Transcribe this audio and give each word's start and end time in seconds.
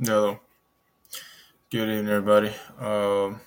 Hello. 0.00 0.38
Good 1.70 1.88
evening, 1.88 2.06
everybody. 2.06 2.50
Um, 2.78 3.40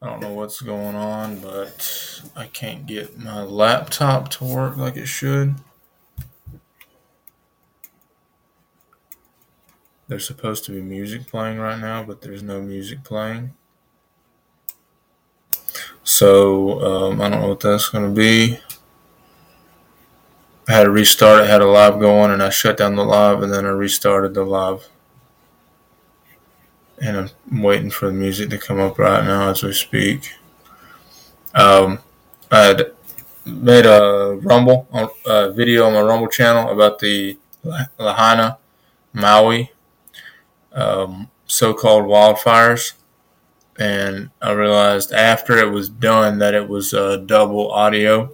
I 0.00 0.06
don't 0.06 0.22
know 0.22 0.32
what's 0.32 0.62
going 0.62 0.96
on, 0.96 1.40
but 1.40 2.22
I 2.34 2.46
can't 2.46 2.86
get 2.86 3.18
my 3.18 3.42
laptop 3.42 4.30
to 4.30 4.44
work 4.44 4.78
like 4.78 4.96
it 4.96 5.04
should. 5.04 5.56
There's 10.08 10.26
supposed 10.26 10.64
to 10.64 10.72
be 10.72 10.80
music 10.80 11.26
playing 11.26 11.58
right 11.58 11.78
now, 11.78 12.02
but 12.02 12.22
there's 12.22 12.42
no 12.42 12.62
music 12.62 13.04
playing. 13.04 13.52
So 16.02 16.80
um, 16.80 17.20
I 17.20 17.28
don't 17.28 17.42
know 17.42 17.48
what 17.48 17.60
that's 17.60 17.90
going 17.90 18.08
to 18.08 18.18
be. 18.18 18.58
I 20.66 20.72
had 20.72 20.84
to 20.84 20.90
restart 20.90 21.42
it, 21.42 21.50
had 21.50 21.60
a 21.60 21.66
live 21.66 22.00
going, 22.00 22.30
and 22.30 22.42
I 22.42 22.48
shut 22.48 22.78
down 22.78 22.96
the 22.96 23.04
live, 23.04 23.42
and 23.42 23.52
then 23.52 23.66
I 23.66 23.68
restarted 23.68 24.32
the 24.32 24.44
live 24.44 24.88
and 27.00 27.30
I'm 27.50 27.62
waiting 27.62 27.90
for 27.90 28.06
the 28.06 28.12
music 28.12 28.50
to 28.50 28.58
come 28.58 28.80
up 28.80 28.98
right 28.98 29.24
now 29.24 29.48
as 29.48 29.62
we 29.62 29.72
speak. 29.72 30.34
Um, 31.54 31.98
I 32.50 32.84
made 33.44 33.86
a 33.86 34.38
Rumble 34.42 34.88
a 35.26 35.52
video 35.52 35.86
on 35.86 35.94
my 35.94 36.00
Rumble 36.00 36.28
channel 36.28 36.70
about 36.70 36.98
the 36.98 37.38
Lahaina, 37.98 38.58
Maui, 39.12 39.72
um, 40.72 41.30
so-called 41.46 42.04
wildfires, 42.04 42.94
and 43.78 44.30
I 44.40 44.52
realized 44.52 45.12
after 45.12 45.58
it 45.58 45.70
was 45.70 45.88
done 45.88 46.38
that 46.38 46.54
it 46.54 46.68
was 46.68 46.94
uh, 46.94 47.18
double 47.18 47.70
audio. 47.70 48.32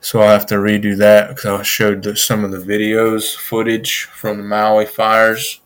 So 0.00 0.20
I 0.20 0.32
have 0.32 0.46
to 0.46 0.56
redo 0.56 0.96
that 0.98 1.28
because 1.28 1.60
I 1.60 1.62
showed 1.62 2.02
the, 2.02 2.14
some 2.16 2.44
of 2.44 2.50
the 2.50 2.58
videos 2.58 3.34
footage 3.34 4.04
from 4.04 4.36
the 4.36 4.44
Maui 4.44 4.84
fires 4.84 5.60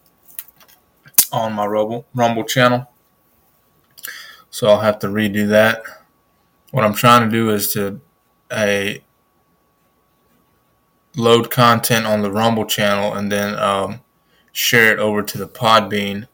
on 1.33 1.53
my 1.53 1.67
Rumble, 1.67 2.07
Rumble 2.15 2.45
channel. 2.45 2.91
So 4.51 4.69
I'll 4.69 4.81
have 4.81 4.98
to 5.01 5.09
redo 5.09 5.48
that. 5.48 5.83
What 6.71 6.84
I'm 6.84 6.95
trying 6.95 7.29
to 7.29 7.31
do 7.31 7.51
is 7.51 7.73
to 7.75 8.01
a 8.53 9.03
load 11.17 11.51
content 11.51 12.06
on 12.06 12.23
the 12.23 12.31
Rumble 12.31 12.65
channel 12.65 13.15
and 13.15 13.31
then 13.31 13.59
um, 13.59 14.01
share 14.53 14.93
it 14.93 14.99
over 14.99 15.23
to 15.23 15.39
the 15.39 15.49
Podbean 15.49 16.29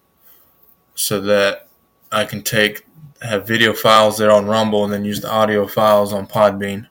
so 0.95 1.21
that 1.21 1.69
I 2.13 2.25
can 2.25 2.43
take 2.43 2.87
have 3.23 3.47
video 3.47 3.73
files 3.73 4.19
there 4.19 4.31
on 4.31 4.47
Rumble 4.47 4.85
and 4.85 4.93
then 4.93 5.05
use 5.05 5.21
the 5.21 5.31
audio 5.31 5.67
files 5.67 6.13
on 6.13 6.27
Podbean. 6.27 6.89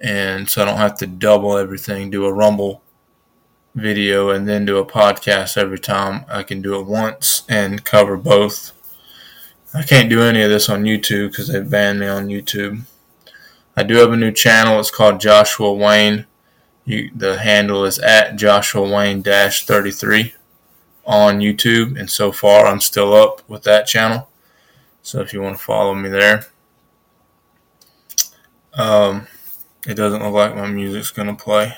And 0.00 0.48
so 0.48 0.62
I 0.62 0.64
don't 0.64 0.76
have 0.76 0.96
to 0.98 1.06
double 1.06 1.56
everything, 1.56 2.10
do 2.10 2.24
a 2.26 2.32
Rumble 2.32 2.83
video 3.74 4.30
and 4.30 4.48
then 4.48 4.64
do 4.64 4.78
a 4.78 4.86
podcast 4.86 5.56
every 5.56 5.78
time. 5.78 6.24
I 6.28 6.42
can 6.42 6.62
do 6.62 6.78
it 6.78 6.86
once 6.86 7.42
and 7.48 7.84
cover 7.84 8.16
both. 8.16 8.72
I 9.74 9.82
can't 9.82 10.08
do 10.08 10.22
any 10.22 10.42
of 10.42 10.50
this 10.50 10.68
on 10.68 10.84
YouTube 10.84 11.30
because 11.30 11.48
they 11.48 11.60
banned 11.60 12.00
me 12.00 12.06
on 12.06 12.28
YouTube. 12.28 12.82
I 13.76 13.82
do 13.82 13.96
have 13.96 14.12
a 14.12 14.16
new 14.16 14.30
channel. 14.30 14.78
It's 14.78 14.90
called 14.90 15.20
Joshua 15.20 15.72
Wayne. 15.72 16.26
You, 16.84 17.10
the 17.14 17.38
handle 17.38 17.84
is 17.84 17.98
at 17.98 18.36
Joshua 18.36 18.88
Wayne 18.88 19.22
33 19.22 20.34
on 21.06 21.38
YouTube, 21.40 21.98
and 21.98 22.08
so 22.08 22.30
far 22.30 22.66
I'm 22.66 22.80
still 22.80 23.12
up 23.14 23.42
with 23.48 23.62
that 23.64 23.86
channel. 23.86 24.28
So 25.02 25.20
if 25.20 25.32
you 25.32 25.42
want 25.42 25.56
to 25.58 25.62
follow 25.62 25.94
me 25.94 26.08
there, 26.08 26.46
um, 28.74 29.26
it 29.86 29.94
doesn't 29.94 30.22
look 30.22 30.34
like 30.34 30.54
my 30.54 30.66
music's 30.68 31.10
gonna 31.10 31.34
play. 31.34 31.74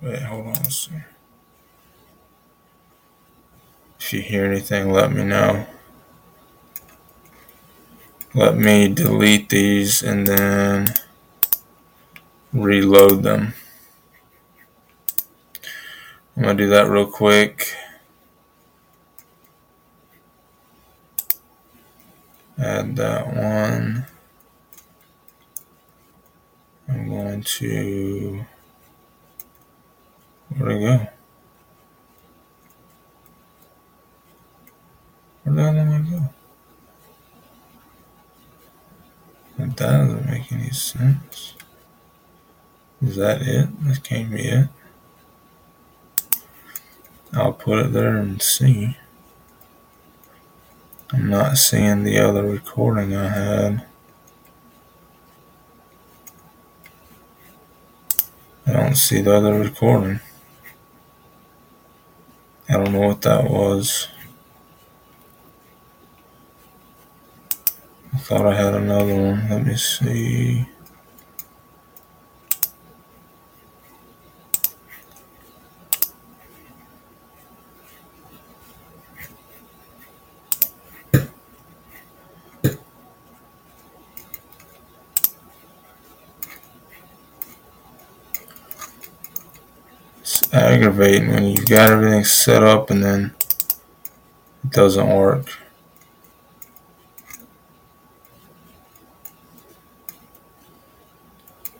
Wait, 0.00 0.22
hold 0.22 0.46
on. 0.46 0.52
Let's 0.54 0.88
see. 0.88 0.92
If 3.98 4.12
you 4.12 4.22
hear 4.22 4.44
anything, 4.44 4.92
let 4.92 5.12
me 5.12 5.24
know. 5.24 5.66
Let 8.34 8.56
me 8.56 8.88
delete 8.88 9.48
these 9.48 10.02
and 10.02 10.26
then 10.26 10.94
reload 12.52 13.22
them. 13.22 13.54
I'm 16.36 16.44
going 16.44 16.56
to 16.56 16.64
do 16.64 16.70
that 16.70 16.88
real 16.88 17.10
quick. 17.10 17.74
Add 22.56 22.94
that 22.96 23.26
one. 23.26 24.06
I'm 26.88 27.08
going 27.08 27.42
to 27.42 28.44
Where'd 30.58 30.72
it 30.72 30.80
go? 30.80 31.06
Where 35.44 35.72
the 35.72 35.96
it 35.96 36.10
go? 36.10 36.30
That 39.56 39.76
doesn't 39.76 40.26
make 40.26 40.50
any 40.50 40.70
sense. 40.70 41.54
Is 43.00 43.14
that 43.16 43.42
it? 43.42 43.68
That 43.84 44.02
can't 44.02 44.32
be 44.32 44.48
it. 44.48 44.68
I'll 47.32 47.52
put 47.52 47.78
it 47.78 47.92
there 47.92 48.16
and 48.16 48.42
see. 48.42 48.96
I'm 51.12 51.30
not 51.30 51.56
seeing 51.56 52.02
the 52.02 52.18
other 52.18 52.42
recording 52.42 53.14
I 53.14 53.28
had. 53.28 53.86
I 58.66 58.72
don't 58.72 58.96
see 58.96 59.20
the 59.20 59.34
other 59.34 59.54
recording. 59.54 60.20
I 62.68 62.74
don't 62.74 62.92
know 62.92 63.00
what 63.08 63.22
that 63.22 63.44
was. 63.50 64.08
I 68.14 68.18
thought 68.18 68.46
I 68.46 68.54
had 68.54 68.74
another 68.74 69.14
one. 69.14 69.48
Let 69.50 69.66
me 69.66 69.76
see. 69.76 70.66
Aggravating 90.98 91.30
when 91.30 91.46
you've 91.46 91.66
got 91.66 91.92
everything 91.92 92.24
set 92.24 92.62
up 92.62 92.90
and 92.90 93.04
then 93.04 93.34
it 94.64 94.70
doesn't 94.70 95.08
work. 95.08 95.46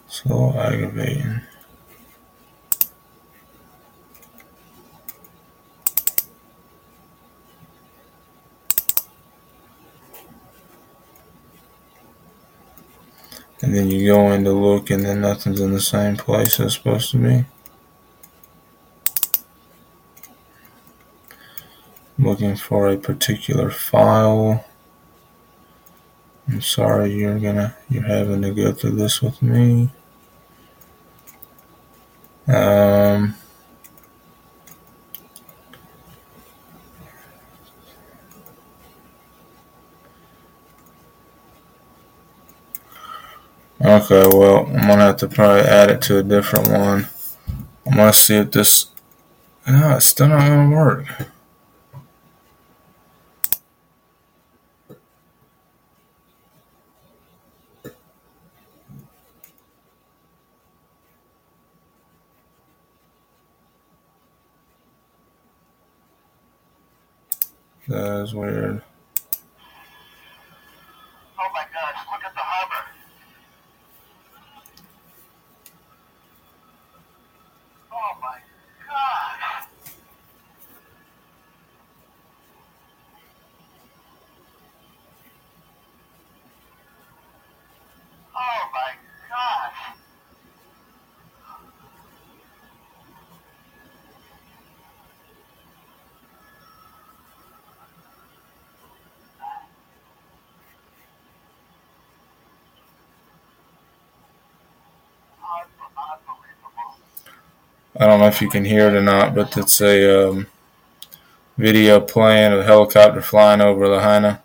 So 0.07 0.53
aggravating. 0.57 1.41
And 13.61 13.75
then 13.75 13.91
you 13.91 14.07
go 14.07 14.31
in 14.31 14.45
to 14.45 14.53
look 14.53 14.91
and 14.91 15.05
then 15.05 15.23
nothing's 15.23 15.61
in 15.61 15.73
the 15.73 15.81
same 15.81 16.17
place 16.17 16.61
it's 16.61 16.75
supposed 16.75 17.11
to 17.11 17.19
be. 17.19 17.58
Looking 22.39 22.57
for 22.57 22.89
a 22.89 22.97
particular 22.97 23.69
file. 23.69 24.65
I'm 26.47 26.63
sorry 26.63 27.13
you're 27.13 27.41
gonna 27.41 27.77
you're 27.91 28.05
having 28.05 28.43
to 28.43 28.55
go 28.55 28.73
through 28.73 28.93
this 28.93 29.21
with 29.21 29.43
me. 29.43 29.91
Um, 32.47 33.35
okay, 43.81 44.29
well, 44.33 44.67
I'm 44.67 44.87
gonna 44.87 44.97
have 44.99 45.17
to 45.19 45.29
probably 45.29 45.63
add 45.63 45.91
it 45.91 46.01
to 46.03 46.19
a 46.19 46.23
different 46.23 46.69
one. 46.69 47.09
I'm 47.85 47.97
gonna 47.97 48.13
see 48.13 48.37
if 48.37 48.53
this. 48.53 48.87
No, 49.67 49.97
it's 49.97 50.07
still 50.07 50.29
not 50.29 50.47
gonna 50.47 50.75
work. 50.75 51.28
Is 68.29 68.35
weird. 68.35 68.83
Oh 71.39 71.49
my 71.55 71.65
gosh, 71.73 71.97
look 72.13 72.23
at 72.23 72.35
the 72.35 72.41
harbor. 72.41 72.89
I 108.01 108.07
don't 108.07 108.21
know 108.21 108.29
if 108.29 108.41
you 108.41 108.49
can 108.49 108.65
hear 108.65 108.87
it 108.87 108.95
or 108.95 109.03
not, 109.03 109.35
but 109.35 109.57
it's 109.57 109.81
a 109.81 110.29
um, 110.29 110.47
video 111.57 112.01
playing 112.01 112.53
of 112.53 112.61
a 112.61 112.65
helicopter 112.65 113.21
flying 113.21 113.61
over 113.61 113.89
Lahaina, 113.89 114.41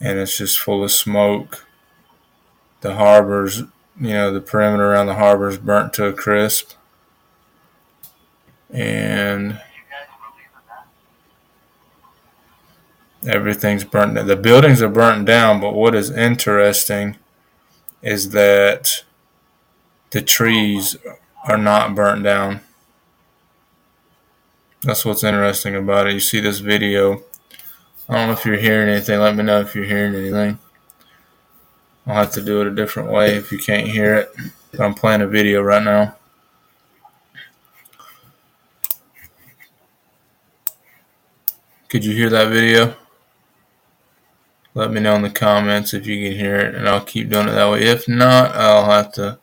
and 0.00 0.18
it's 0.18 0.36
just 0.36 0.58
full 0.58 0.82
of 0.82 0.90
smoke. 0.90 1.66
The 2.80 2.96
harbor's, 2.96 3.58
you 3.58 4.12
know, 4.14 4.32
the 4.32 4.40
perimeter 4.40 4.90
around 4.90 5.06
the 5.06 5.14
harbor's 5.14 5.56
burnt 5.56 5.92
to 5.94 6.06
a 6.06 6.12
crisp, 6.12 6.72
and 8.70 9.60
everything's 13.24 13.84
burnt. 13.84 14.14
The 14.26 14.34
buildings 14.34 14.82
are 14.82 14.88
burnt 14.88 15.26
down, 15.26 15.60
but 15.60 15.74
what 15.74 15.94
is 15.94 16.10
interesting 16.10 17.18
is 18.02 18.30
that 18.30 19.04
the 20.10 20.22
trees 20.22 20.96
are 21.44 21.58
not 21.58 21.94
burnt 21.94 22.22
down. 22.22 22.60
That's 24.82 25.04
what's 25.04 25.24
interesting 25.24 25.74
about 25.74 26.06
it. 26.06 26.14
You 26.14 26.20
see 26.20 26.40
this 26.40 26.60
video. 26.60 27.22
I 28.08 28.14
don't 28.14 28.28
know 28.28 28.32
if 28.32 28.44
you're 28.44 28.56
hearing 28.56 28.88
anything. 28.88 29.20
Let 29.20 29.36
me 29.36 29.42
know 29.42 29.60
if 29.60 29.74
you're 29.74 29.84
hearing 29.84 30.14
anything. 30.14 30.58
I'll 32.06 32.14
have 32.14 32.32
to 32.32 32.42
do 32.42 32.60
it 32.60 32.66
a 32.66 32.74
different 32.74 33.10
way 33.10 33.34
if 33.36 33.52
you 33.52 33.58
can't 33.58 33.88
hear 33.88 34.14
it. 34.14 34.30
But 34.70 34.80
I'm 34.80 34.94
playing 34.94 35.20
a 35.20 35.26
video 35.26 35.60
right 35.62 35.82
now. 35.82 36.16
Could 41.88 42.04
you 42.04 42.14
hear 42.14 42.30
that 42.30 42.50
video? 42.50 42.94
Let 44.74 44.92
me 44.92 45.00
know 45.00 45.16
in 45.16 45.22
the 45.22 45.30
comments 45.30 45.92
if 45.92 46.06
you 46.06 46.24
can 46.24 46.38
hear 46.38 46.56
it, 46.56 46.74
and 46.76 46.88
I'll 46.88 47.04
keep 47.04 47.28
doing 47.28 47.48
it 47.48 47.52
that 47.52 47.70
way. 47.70 47.82
If 47.82 48.06
not, 48.06 48.54
I'll 48.54 48.84
have 48.84 49.12
to 49.14 49.40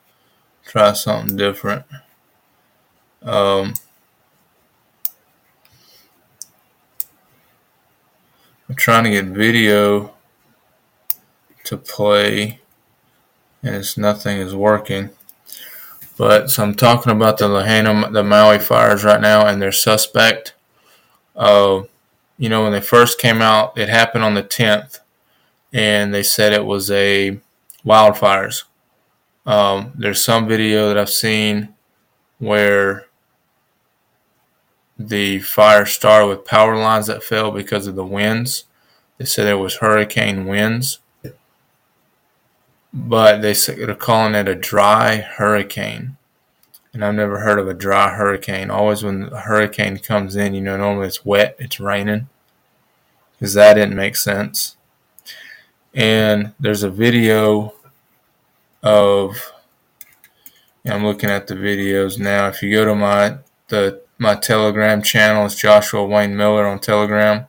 try 0.67 0.93
something 0.93 1.37
different. 1.37 1.85
Um, 3.23 3.73
I'm 8.69 8.75
trying 8.75 9.05
to 9.05 9.09
get 9.09 9.25
video 9.25 10.13
to 11.63 11.77
play 11.77 12.59
and 13.63 13.75
it's 13.75 13.97
nothing 13.97 14.37
is 14.39 14.55
working. 14.55 15.09
But 16.17 16.49
so 16.49 16.63
I'm 16.63 16.73
talking 16.73 17.11
about 17.11 17.37
the 17.37 17.47
Lahaina, 17.47 18.09
the 18.11 18.23
Maui 18.23 18.59
fires 18.59 19.03
right 19.03 19.21
now, 19.21 19.45
and 19.45 19.61
their 19.61 19.71
suspect. 19.71 20.53
Uh, 21.35 21.83
you 22.37 22.49
know, 22.49 22.63
when 22.63 22.71
they 22.71 22.81
first 22.81 23.19
came 23.19 23.41
out, 23.41 23.77
it 23.77 23.89
happened 23.89 24.23
on 24.23 24.33
the 24.33 24.43
10th, 24.43 24.99
and 25.71 26.13
they 26.13 26.23
said 26.23 26.53
it 26.53 26.65
was 26.65 26.89
a 26.89 27.39
wildfires. 27.85 28.63
Um, 29.47 29.93
there's 29.95 30.23
some 30.23 30.45
video 30.45 30.89
that 30.89 30.97
I've 30.97 31.09
seen 31.09 31.73
where 32.37 33.07
the 34.99 35.39
fire 35.39 35.85
started 35.85 36.27
with 36.27 36.45
power 36.45 36.75
lines 36.75 37.07
that 37.07 37.23
fell 37.23 37.51
because 37.51 37.87
of 37.87 37.95
the 37.95 38.05
winds. 38.05 38.65
They 39.17 39.25
said 39.25 39.47
it 39.47 39.55
was 39.55 39.77
hurricane 39.77 40.45
winds, 40.45 40.99
but 42.93 43.41
they 43.41 43.53
they're 43.53 43.95
calling 43.95 44.35
it 44.35 44.49
a 44.49 44.55
dry 44.55 45.17
hurricane. 45.17 46.17
And 46.93 47.05
I've 47.05 47.15
never 47.15 47.39
heard 47.39 47.59
of 47.59 47.69
a 47.69 47.73
dry 47.73 48.09
hurricane. 48.09 48.69
Always 48.69 49.03
when 49.03 49.29
a 49.31 49.41
hurricane 49.41 49.97
comes 49.97 50.35
in, 50.35 50.55
you 50.55 50.61
know, 50.61 50.75
normally 50.75 51.07
it's 51.07 51.23
wet, 51.25 51.55
it's 51.57 51.79
raining, 51.79 52.27
because 53.33 53.53
that 53.53 53.75
didn't 53.75 53.95
make 53.95 54.17
sense. 54.17 54.75
And 55.93 56.53
there's 56.59 56.83
a 56.83 56.89
video 56.89 57.73
of. 58.83 59.51
I'm 60.85 61.03
looking 61.03 61.29
at 61.29 61.47
the 61.47 61.55
videos 61.55 62.17
now. 62.17 62.47
If 62.47 62.63
you 62.63 62.71
go 62.71 62.85
to 62.85 62.95
my 62.95 63.39
the 63.67 64.01
my 64.17 64.35
Telegram 64.35 65.01
channel 65.01 65.45
is 65.45 65.55
Joshua 65.55 66.05
Wayne 66.05 66.35
Miller 66.35 66.65
on 66.65 66.79
Telegram. 66.79 67.45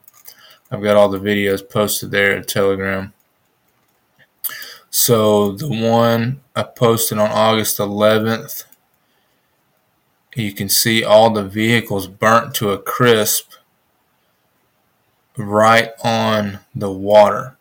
I've 0.70 0.82
got 0.82 0.96
all 0.96 1.08
the 1.08 1.18
videos 1.18 1.66
posted 1.66 2.10
there 2.10 2.36
at 2.36 2.48
Telegram. 2.48 3.14
So 4.90 5.52
the 5.52 5.68
one 5.68 6.40
I 6.54 6.62
posted 6.62 7.18
on 7.18 7.30
August 7.30 7.78
11th, 7.78 8.64
you 10.34 10.52
can 10.52 10.68
see 10.68 11.04
all 11.04 11.30
the 11.30 11.44
vehicles 11.44 12.06
burnt 12.06 12.54
to 12.56 12.70
a 12.70 12.78
crisp 12.78 13.52
right 15.36 15.90
on 16.02 16.60
the 16.74 16.90
water. 16.90 17.56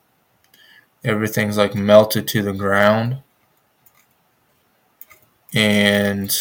Everything's 1.04 1.58
like 1.58 1.76
melted 1.76 2.28
to 2.30 2.42
the 2.42 2.54
ground. 2.54 3.20
And 5.58 6.32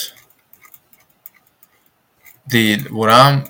the 2.47 2.81
what 2.91 3.09
I'm 3.09 3.45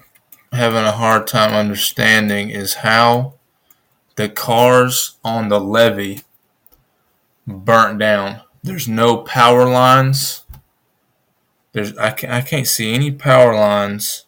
having 0.53 0.85
a 0.85 0.93
hard 0.93 1.27
time 1.27 1.55
understanding 1.55 2.51
is 2.51 2.75
how 2.75 3.35
the 4.15 4.29
cars 4.29 5.17
on 5.25 5.49
the 5.49 5.59
levee 5.59 6.23
burnt 7.49 7.99
down. 7.99 8.43
There's 8.63 8.87
no 8.87 9.17
power 9.17 9.69
lines. 9.69 10.45
There's 11.73 11.99
I 11.99 12.13
can't, 12.13 12.33
I 12.33 12.43
can't 12.43 12.69
see 12.69 12.95
any 12.95 13.11
power 13.11 13.53
lines 13.53 14.27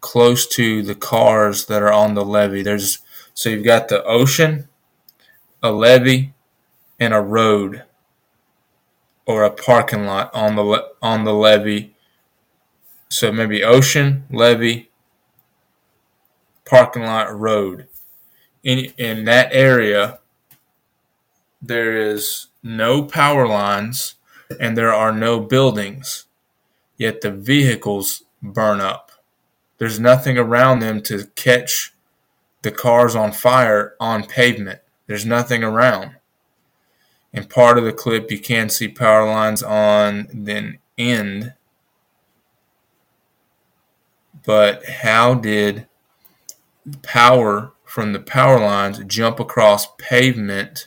close 0.00 0.46
to 0.46 0.84
the 0.84 0.94
cars 0.94 1.66
that 1.66 1.82
are 1.82 1.92
on 1.92 2.14
the 2.14 2.24
levee. 2.24 2.62
There's 2.62 3.00
so 3.34 3.48
you've 3.48 3.64
got 3.64 3.88
the 3.88 4.04
ocean, 4.04 4.68
a 5.64 5.72
levee, 5.72 6.32
and 7.00 7.12
a 7.12 7.20
road 7.20 7.82
or 9.26 9.42
a 9.44 9.50
parking 9.50 10.06
lot 10.06 10.32
on 10.34 10.56
the 10.56 10.92
on 11.02 11.24
the 11.24 11.34
levee 11.34 11.96
so 13.08 13.32
maybe 13.32 13.62
ocean, 13.62 14.24
levee, 14.30 14.90
parking 16.64 17.04
lot, 17.04 17.36
road. 17.38 17.86
In, 18.62 18.92
in 18.98 19.24
that 19.24 19.50
area, 19.52 20.18
there 21.62 21.96
is 21.96 22.48
no 22.62 23.04
power 23.04 23.46
lines 23.46 24.16
and 24.58 24.76
there 24.76 24.92
are 24.92 25.12
no 25.12 25.40
buildings, 25.40 26.26
yet 26.96 27.20
the 27.20 27.30
vehicles 27.30 28.24
burn 28.42 28.80
up. 28.80 29.12
There's 29.78 30.00
nothing 30.00 30.38
around 30.38 30.80
them 30.80 31.00
to 31.02 31.26
catch 31.34 31.92
the 32.62 32.70
cars 32.70 33.14
on 33.14 33.30
fire 33.32 33.94
on 34.00 34.24
pavement. 34.24 34.80
There's 35.06 35.26
nothing 35.26 35.62
around. 35.62 36.15
In 37.36 37.44
part 37.44 37.78
of 37.78 37.84
the 37.84 37.92
clip, 37.92 38.30
you 38.32 38.40
can 38.40 38.68
see 38.68 38.88
power 38.88 39.24
lines 39.24 39.62
on 39.62 40.26
then 40.32 40.78
end 40.98 41.52
but 44.46 44.86
how 44.86 45.34
did 45.34 45.88
power 47.02 47.72
from 47.84 48.12
the 48.12 48.20
power 48.20 48.60
lines 48.60 49.02
jump 49.04 49.40
across 49.40 49.88
pavement? 49.98 50.86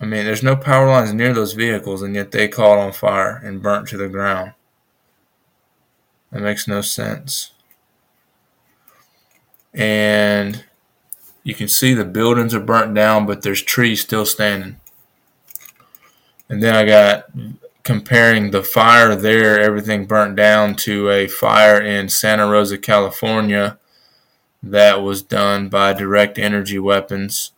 I 0.00 0.06
mean, 0.06 0.24
there's 0.24 0.42
no 0.42 0.56
power 0.56 0.88
lines 0.88 1.14
near 1.14 1.32
those 1.32 1.52
vehicles, 1.52 2.02
and 2.02 2.14
yet 2.16 2.32
they 2.32 2.48
caught 2.48 2.78
on 2.78 2.92
fire 2.92 3.36
and 3.36 3.62
burnt 3.62 3.86
to 3.88 3.96
the 3.96 4.08
ground. 4.08 4.54
That 6.32 6.42
makes 6.42 6.66
no 6.66 6.80
sense. 6.80 7.52
And 9.72 10.64
you 11.42 11.54
can 11.54 11.68
see 11.68 11.94
the 11.94 12.04
buildings 12.04 12.54
are 12.54 12.60
burnt 12.60 12.94
down, 12.94 13.26
but 13.26 13.42
there's 13.42 13.62
trees 13.62 14.00
still 14.00 14.26
standing. 14.26 14.76
And 16.48 16.62
then 16.62 16.74
I 16.74 16.84
got 16.84 17.26
comparing 17.82 18.50
the 18.50 18.62
fire 18.62 19.14
there, 19.16 19.58
everything 19.60 20.06
burnt 20.06 20.36
down, 20.36 20.74
to 20.76 21.08
a 21.08 21.26
fire 21.26 21.80
in 21.80 22.08
Santa 22.08 22.46
Rosa, 22.48 22.76
California, 22.76 23.78
that 24.62 25.02
was 25.02 25.22
done 25.22 25.68
by 25.68 25.92
direct 25.92 26.38
energy 26.38 26.78
weapons. 26.78 27.52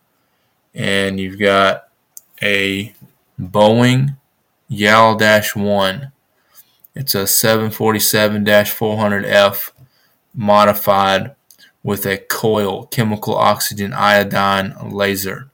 And 0.75 1.19
you've 1.19 1.39
got 1.39 1.89
a 2.41 2.95
Boeing 3.41 4.17
YAL 4.69 5.19
1. 5.19 6.13
It's 6.95 7.15
a 7.15 7.27
747 7.27 8.45
400F 8.45 9.71
modified 10.35 11.35
with 11.83 12.07
a 12.07 12.19
coil 12.19 12.87
chemical 12.87 13.35
oxygen 13.35 13.93
iodine 13.93 14.75
laser. 14.91 15.51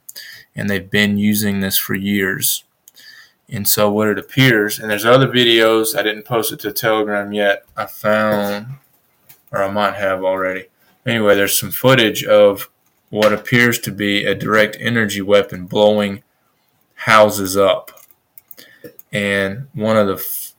And 0.55 0.69
they've 0.69 0.91
been 0.91 1.19
using 1.19 1.61
this 1.61 1.79
for 1.79 1.95
years. 1.95 2.65
And 3.49 3.67
so 3.67 3.91
what 3.91 4.09
it 4.09 4.19
appears, 4.19 4.79
and 4.79 4.91
there's 4.91 5.07
other 5.07 5.29
videos, 5.29 5.97
I 5.97 6.03
didn't 6.03 6.25
post 6.25 6.53
it 6.53 6.61
to 6.61 6.73
Telegram 6.73 7.33
yet. 7.33 7.65
I 7.77 7.87
found, 7.87 8.67
or 9.51 9.63
I 9.63 9.71
might 9.71 9.95
have 9.95 10.23
already. 10.23 10.67
Anyway, 11.07 11.35
there's 11.35 11.59
some 11.59 11.71
footage 11.71 12.25
of 12.25 12.69
what 13.09 13.33
appears 13.33 13.79
to 13.79 13.91
be 13.91 14.25
a 14.25 14.35
direct 14.35 14.77
energy 14.79 15.23
weapon 15.23 15.65
blowing 15.65 16.23
houses 16.95 17.57
up. 17.57 18.03
And 19.11 19.69
one 19.73 19.97
of 19.97 20.07
the 20.07 20.17
f- 20.17 20.53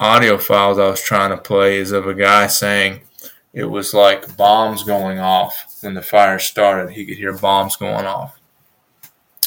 audio 0.00 0.38
files 0.38 0.78
I 0.78 0.88
was 0.88 1.02
trying 1.02 1.30
to 1.30 1.36
play 1.36 1.78
is 1.78 1.92
of 1.92 2.08
a 2.08 2.14
guy 2.14 2.48
saying 2.48 3.02
it 3.56 3.64
was 3.64 3.94
like 3.94 4.36
bombs 4.36 4.82
going 4.82 5.18
off 5.18 5.78
when 5.80 5.94
the 5.94 6.02
fire 6.02 6.38
started. 6.38 6.92
He 6.92 7.06
could 7.06 7.16
hear 7.16 7.32
bombs 7.32 7.74
going 7.74 8.04
off. 8.04 8.38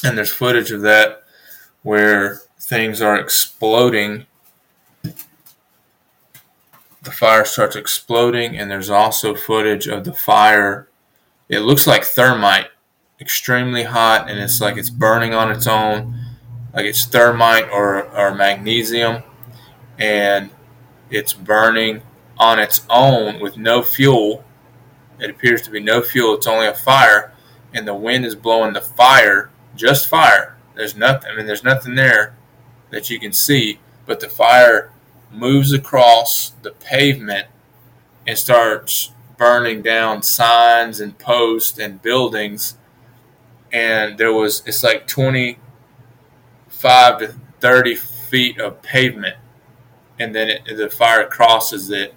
And 0.02 0.18
there's 0.18 0.32
footage 0.32 0.72
of 0.72 0.80
that 0.82 1.22
where 1.84 2.40
things 2.58 3.00
are 3.00 3.16
exploding. 3.16 4.26
The 7.02 7.12
fire 7.12 7.44
starts 7.44 7.76
exploding, 7.76 8.56
and 8.56 8.68
there's 8.68 8.90
also 8.90 9.36
footage 9.36 9.86
of 9.86 10.02
the 10.02 10.12
fire. 10.12 10.88
It 11.48 11.60
looks 11.60 11.86
like 11.86 12.02
thermite, 12.02 12.66
extremely 13.20 13.84
hot, 13.84 14.28
and 14.28 14.40
it's 14.40 14.60
like 14.60 14.76
it's 14.76 14.90
burning 14.90 15.34
on 15.34 15.52
its 15.52 15.68
own, 15.68 16.18
like 16.74 16.84
it's 16.84 17.04
thermite 17.04 17.70
or, 17.70 18.02
or 18.10 18.34
magnesium, 18.34 19.22
and 20.00 20.50
it's 21.10 21.32
burning 21.32 22.02
on 22.40 22.58
its 22.58 22.84
own 22.88 23.38
with 23.38 23.58
no 23.58 23.82
fuel. 23.82 24.42
It 25.20 25.28
appears 25.28 25.60
to 25.62 25.70
be 25.70 25.78
no 25.78 26.00
fuel, 26.00 26.34
it's 26.34 26.46
only 26.46 26.66
a 26.66 26.74
fire, 26.74 27.34
and 27.74 27.86
the 27.86 27.94
wind 27.94 28.24
is 28.24 28.34
blowing 28.34 28.72
the 28.72 28.80
fire, 28.80 29.50
just 29.76 30.08
fire. 30.08 30.56
There's 30.74 30.96
nothing, 30.96 31.30
I 31.30 31.36
mean, 31.36 31.46
there's 31.46 31.62
nothing 31.62 31.94
there 31.94 32.34
that 32.88 33.10
you 33.10 33.20
can 33.20 33.34
see, 33.34 33.78
but 34.06 34.20
the 34.20 34.30
fire 34.30 34.90
moves 35.30 35.74
across 35.74 36.50
the 36.62 36.70
pavement 36.70 37.46
and 38.26 38.38
starts 38.38 39.12
burning 39.36 39.82
down 39.82 40.22
signs 40.22 40.98
and 40.98 41.18
posts 41.18 41.78
and 41.78 42.00
buildings. 42.00 42.78
And 43.70 44.16
there 44.16 44.32
was, 44.32 44.62
it's 44.66 44.82
like 44.82 45.06
25 45.06 45.58
to 47.18 47.34
30 47.60 47.94
feet 47.94 48.58
of 48.58 48.80
pavement. 48.80 49.36
And 50.18 50.34
then 50.34 50.48
it, 50.48 50.76
the 50.76 50.88
fire 50.88 51.26
crosses 51.26 51.90
it 51.90 52.14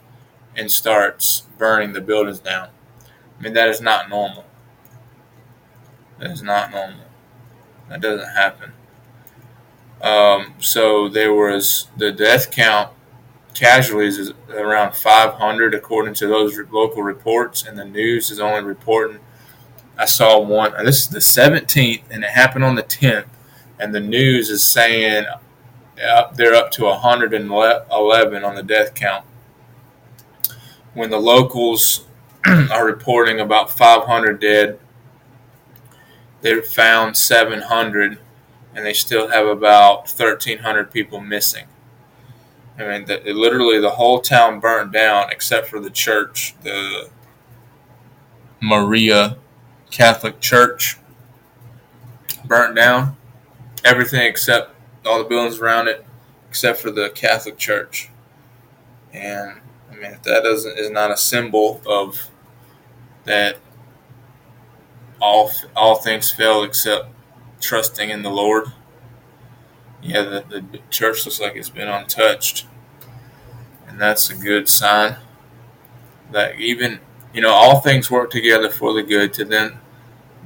and 0.55 0.71
starts 0.71 1.47
burning 1.57 1.93
the 1.93 2.01
buildings 2.01 2.39
down. 2.39 2.69
I 3.39 3.41
mean, 3.41 3.53
that 3.53 3.69
is 3.69 3.81
not 3.81 4.09
normal. 4.09 4.45
That 6.19 6.31
is 6.31 6.41
not 6.41 6.71
normal. 6.71 7.05
That 7.89 8.01
doesn't 8.01 8.29
happen. 8.29 8.73
Um, 10.01 10.53
so 10.59 11.09
there 11.09 11.33
was 11.33 11.87
the 11.97 12.11
death 12.11 12.51
count 12.51 12.91
casualties 13.53 14.17
is 14.17 14.33
around 14.49 14.95
500 14.95 15.73
according 15.73 16.13
to 16.15 16.27
those 16.27 16.57
local 16.71 17.03
reports, 17.03 17.63
and 17.63 17.77
the 17.77 17.85
news 17.85 18.31
is 18.31 18.39
only 18.39 18.63
reporting. 18.63 19.19
I 19.97 20.05
saw 20.05 20.39
one. 20.39 20.73
This 20.83 21.01
is 21.01 21.09
the 21.09 21.19
17th, 21.19 22.03
and 22.09 22.23
it 22.23 22.31
happened 22.31 22.65
on 22.65 22.75
the 22.75 22.83
10th, 22.83 23.27
and 23.79 23.93
the 23.93 23.99
news 23.99 24.49
is 24.49 24.63
saying 24.63 25.25
uh, 26.03 26.31
they're 26.33 26.55
up 26.55 26.71
to 26.71 26.85
111 26.85 28.43
on 28.43 28.55
the 28.55 28.63
death 28.63 28.95
count. 28.95 29.25
When 30.93 31.09
the 31.09 31.19
locals 31.19 32.05
are 32.45 32.85
reporting 32.85 33.39
about 33.39 33.71
500 33.71 34.39
dead, 34.39 34.79
they 36.41 36.59
found 36.61 37.17
700 37.17 38.19
and 38.75 38.85
they 38.85 38.93
still 38.93 39.29
have 39.29 39.47
about 39.47 40.09
1,300 40.09 40.91
people 40.91 41.19
missing. 41.19 41.65
I 42.77 42.87
mean, 42.87 43.05
the, 43.05 43.21
literally 43.33 43.79
the 43.79 43.91
whole 43.91 44.19
town 44.19 44.59
burned 44.59 44.91
down 44.91 45.31
except 45.31 45.67
for 45.67 45.79
the 45.79 45.91
church, 45.91 46.55
the 46.63 47.09
Maria 48.59 49.37
Catholic 49.91 50.39
Church 50.39 50.97
burnt 52.45 52.75
down. 52.75 53.15
Everything 53.83 54.21
except 54.21 54.71
all 55.05 55.19
the 55.19 55.25
buildings 55.25 55.59
around 55.59 55.87
it, 55.87 56.05
except 56.49 56.79
for 56.79 56.89
the 56.89 57.09
Catholic 57.09 57.57
Church. 57.57 58.09
And 59.11 59.59
I 60.03 60.07
mean, 60.07 60.15
if 60.15 60.23
that 60.23 60.43
doesn't 60.43 60.77
is 60.77 60.89
not 60.89 61.11
a 61.11 61.17
symbol 61.17 61.81
of 61.85 62.29
that 63.23 63.57
all 65.21 65.49
all 65.77 65.95
things 65.95 66.29
fail 66.29 66.63
except 66.63 67.07
trusting 67.61 68.09
in 68.09 68.21
the 68.21 68.29
Lord. 68.29 68.65
Yeah, 70.01 70.23
the, 70.23 70.45
the 70.49 70.79
church 70.89 71.25
looks 71.25 71.39
like 71.39 71.55
it's 71.55 71.69
been 71.69 71.87
untouched. 71.87 72.67
And 73.87 73.97
that's 74.01 74.29
a 74.29 74.35
good 74.35 74.67
sign 74.67 75.15
that 76.33 76.59
even, 76.59 76.99
you 77.33 77.39
know, 77.39 77.53
all 77.53 77.79
things 77.79 78.11
work 78.11 78.29
together 78.29 78.69
for 78.69 78.91
the 78.91 79.03
good 79.03 79.31
to 79.35 79.45
them 79.45 79.79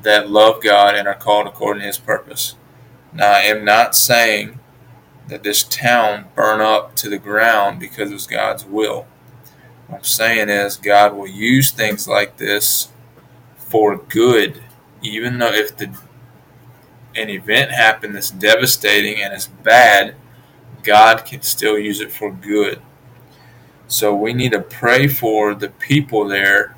that 0.04 0.30
love 0.30 0.62
God 0.62 0.94
and 0.94 1.08
are 1.08 1.16
called 1.16 1.48
according 1.48 1.82
to 1.82 1.88
his 1.88 1.98
purpose. 1.98 2.56
Now, 3.12 3.32
I 3.32 3.40
am 3.40 3.66
not 3.66 3.96
saying 3.96 4.60
that 5.30 5.42
this 5.42 5.64
town 5.64 6.26
burn 6.36 6.62
up 6.62 6.96
to 6.98 7.10
the 7.10 7.18
ground 7.18 7.80
because 7.80 8.12
it 8.12 8.14
was 8.14 8.28
God's 8.28 8.64
will. 8.64 9.08
I'm 9.90 10.04
saying 10.04 10.50
is 10.50 10.78
God 10.78 11.16
will 11.16 11.28
use 11.28 11.72
things 11.72 12.08
like 12.08 12.38
this 12.38 12.90
for 13.56 13.98
good, 13.98 14.62
even 15.02 15.38
though 15.38 15.54
if 15.54 15.78
the 15.78 15.98
an 17.16 17.30
event 17.30 17.72
happen 17.72 18.14
that's 18.14 18.30
devastating 18.30 19.22
and 19.22 19.34
it's 19.34 19.48
bad, 19.48 20.16
God 20.84 21.26
can 21.26 21.42
still 21.42 21.78
use 21.78 22.00
it 22.00 22.12
for 22.12 22.32
good. 22.32 22.82
So 23.88 24.16
we 24.16 24.34
need 24.34 24.52
to 24.52 24.62
pray 24.62 25.08
for 25.08 25.56
the 25.56 25.70
people 25.70 26.28
there 26.28 26.76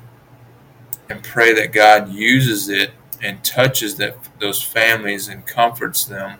and 1.08 1.22
pray 1.22 1.52
that 1.54 1.72
God 1.72 2.08
uses 2.08 2.68
it 2.68 2.92
and 3.22 3.44
touches 3.44 3.96
that 3.96 4.16
those 4.38 4.62
families 4.62 5.28
and 5.28 5.44
comforts 5.44 6.04
them 6.04 6.38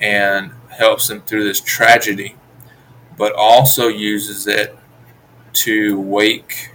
and 0.00 0.52
helps 0.70 1.08
them 1.08 1.20
through 1.20 1.44
this 1.44 1.60
tragedy, 1.60 2.36
but 3.18 3.34
also 3.34 3.88
uses 3.88 4.46
it 4.46 4.74
to 5.52 6.00
wake 6.00 6.70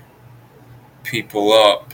people 1.03 1.53
up 1.53 1.94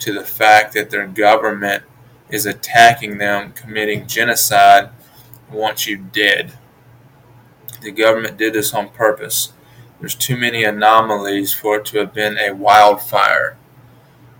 to 0.00 0.12
the 0.12 0.24
fact 0.24 0.74
that 0.74 0.90
their 0.90 1.06
government 1.06 1.82
is 2.30 2.46
attacking 2.46 3.18
them, 3.18 3.52
committing 3.52 4.06
genocide, 4.06 4.90
wants 5.50 5.86
you 5.86 5.96
dead. 5.96 6.52
The 7.80 7.90
government 7.90 8.36
did 8.36 8.52
this 8.52 8.74
on 8.74 8.90
purpose. 8.90 9.52
There's 10.00 10.14
too 10.14 10.36
many 10.36 10.64
anomalies 10.64 11.52
for 11.52 11.78
it 11.78 11.86
to 11.86 11.98
have 11.98 12.14
been 12.14 12.38
a 12.38 12.52
wildfire. 12.52 13.56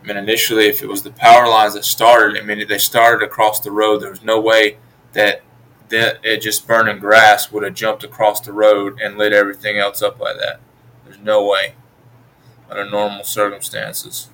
I 0.00 0.06
mean, 0.06 0.16
initially, 0.16 0.66
if 0.66 0.82
it 0.82 0.88
was 0.88 1.02
the 1.02 1.10
power 1.10 1.48
lines 1.48 1.74
that 1.74 1.84
started, 1.84 2.40
I 2.40 2.44
mean, 2.44 2.66
they 2.68 2.78
started 2.78 3.24
across 3.24 3.60
the 3.60 3.72
road. 3.72 4.00
There 4.00 4.10
was 4.10 4.22
no 4.22 4.40
way 4.40 4.78
that 5.12 5.42
that 5.88 6.18
it 6.22 6.42
just 6.42 6.66
burning 6.66 6.98
grass 6.98 7.50
would 7.50 7.62
have 7.62 7.74
jumped 7.74 8.04
across 8.04 8.40
the 8.40 8.52
road 8.52 9.00
and 9.00 9.16
lit 9.16 9.32
everything 9.32 9.78
else 9.78 10.02
up 10.02 10.20
like 10.20 10.36
that. 10.36 10.60
There's 11.18 11.26
no 11.26 11.44
way 11.44 11.74
under 12.70 12.88
normal 12.88 13.24
circumstances. 13.24 14.28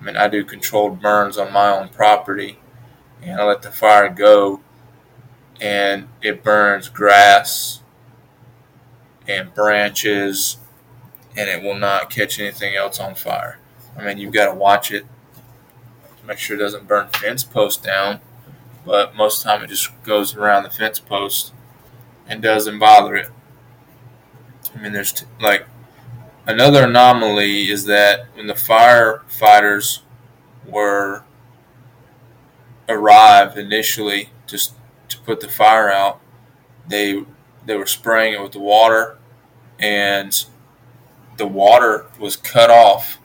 I 0.00 0.04
mean, 0.04 0.16
I 0.16 0.28
do 0.28 0.44
controlled 0.44 1.00
burns 1.00 1.38
on 1.38 1.52
my 1.52 1.68
own 1.68 1.90
property, 1.90 2.58
and 3.22 3.40
I 3.40 3.44
let 3.44 3.62
the 3.62 3.70
fire 3.70 4.08
go, 4.08 4.60
and 5.60 6.08
it 6.22 6.42
burns 6.42 6.88
grass 6.88 7.82
and 9.28 9.54
branches, 9.54 10.56
and 11.36 11.48
it 11.48 11.62
will 11.62 11.78
not 11.78 12.10
catch 12.10 12.40
anything 12.40 12.74
else 12.74 12.98
on 12.98 13.14
fire. 13.14 13.58
I 13.96 14.04
mean, 14.04 14.18
you've 14.18 14.32
got 14.32 14.46
to 14.46 14.54
watch 14.54 14.90
it 14.90 15.04
to 16.18 16.26
make 16.26 16.38
sure 16.38 16.56
it 16.56 16.60
doesn't 16.60 16.88
burn 16.88 17.08
fence 17.08 17.44
post 17.44 17.84
down, 17.84 18.20
but 18.84 19.14
most 19.14 19.38
of 19.38 19.44
the 19.44 19.50
time 19.50 19.64
it 19.64 19.68
just 19.68 19.90
goes 20.02 20.34
around 20.34 20.62
the 20.64 20.70
fence 20.70 20.98
post 20.98 21.52
and 22.26 22.42
doesn't 22.42 22.78
bother 22.78 23.14
it. 23.14 23.28
I 24.74 24.78
mean, 24.80 24.92
there's 24.92 25.12
t- 25.12 25.26
like 25.40 25.66
Another 26.50 26.82
anomaly 26.82 27.70
is 27.70 27.84
that 27.84 28.26
when 28.34 28.48
the 28.48 28.54
firefighters 28.54 30.00
were 30.66 31.22
arrived 32.88 33.56
initially 33.56 34.30
just 34.48 34.74
to 35.10 35.20
put 35.20 35.38
the 35.38 35.46
fire 35.46 35.92
out, 35.92 36.20
they 36.88 37.24
they 37.64 37.76
were 37.76 37.86
spraying 37.86 38.34
it 38.34 38.42
with 38.42 38.50
the 38.50 38.58
water, 38.58 39.16
and 39.78 40.44
the 41.36 41.46
water 41.46 42.06
was 42.18 42.34
cut 42.34 42.68
off 42.68 43.18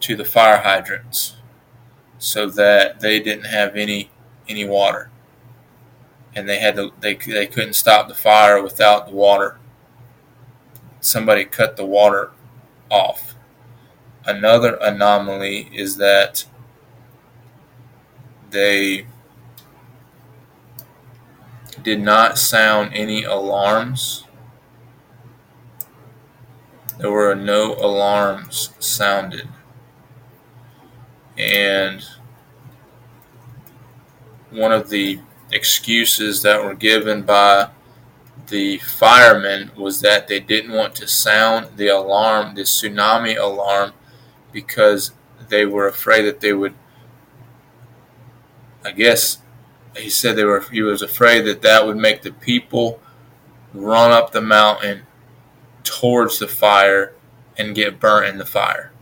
to 0.00 0.16
the 0.16 0.24
fire 0.24 0.62
hydrants 0.62 1.36
so 2.18 2.50
that 2.50 2.98
they 2.98 3.20
didn't 3.20 3.46
have 3.46 3.76
any 3.76 4.10
any 4.48 4.66
water. 4.66 5.08
And 6.34 6.48
they 6.48 6.58
had 6.58 6.74
to 6.74 6.90
they, 6.98 7.14
they 7.14 7.46
couldn't 7.46 7.74
stop 7.74 8.08
the 8.08 8.14
fire 8.16 8.60
without 8.60 9.06
the 9.06 9.14
water 9.14 9.59
somebody 11.00 11.44
cut 11.44 11.76
the 11.76 11.84
water 11.84 12.30
off. 12.90 13.34
Another 14.24 14.76
anomaly 14.76 15.70
is 15.72 15.96
that 15.96 16.44
they 18.50 19.06
did 21.82 22.00
not 22.00 22.38
sound 22.38 22.92
any 22.94 23.24
alarms. 23.24 24.24
There 26.98 27.10
were 27.10 27.34
no 27.34 27.74
alarms 27.74 28.70
sounded. 28.78 29.48
And 31.38 32.04
one 34.50 34.72
of 34.72 34.90
the 34.90 35.20
excuses 35.52 36.42
that 36.42 36.62
were 36.62 36.74
given 36.74 37.22
by 37.22 37.70
the 38.48 38.78
firemen 38.78 39.70
was 39.76 40.00
that 40.00 40.28
they 40.28 40.40
didn't 40.40 40.72
want 40.72 40.94
to 40.96 41.08
sound 41.08 41.76
the 41.76 41.88
alarm, 41.88 42.54
the 42.54 42.62
tsunami 42.62 43.36
alarm, 43.36 43.92
because 44.52 45.12
they 45.48 45.64
were 45.64 45.86
afraid 45.86 46.22
that 46.22 46.40
they 46.40 46.52
would, 46.52 46.74
I 48.84 48.92
guess, 48.92 49.38
he 49.96 50.10
said 50.10 50.36
they 50.36 50.44
were 50.44 50.60
he 50.60 50.82
was 50.82 51.02
afraid 51.02 51.42
that 51.42 51.62
that 51.62 51.86
would 51.86 51.96
make 51.96 52.22
the 52.22 52.32
people 52.32 53.00
run 53.74 54.10
up 54.10 54.32
the 54.32 54.40
mountain 54.40 55.02
towards 55.82 56.38
the 56.38 56.48
fire 56.48 57.14
and 57.56 57.74
get 57.74 58.00
burnt 58.00 58.26
in 58.26 58.38
the 58.38 58.46
fire. 58.46 58.92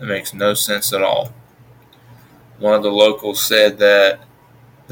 It 0.00 0.04
makes 0.04 0.34
no 0.34 0.54
sense 0.54 0.92
at 0.92 1.02
all. 1.02 1.32
One 2.58 2.74
of 2.74 2.82
the 2.82 2.90
locals 2.90 3.42
said 3.42 3.78
that 3.78 4.20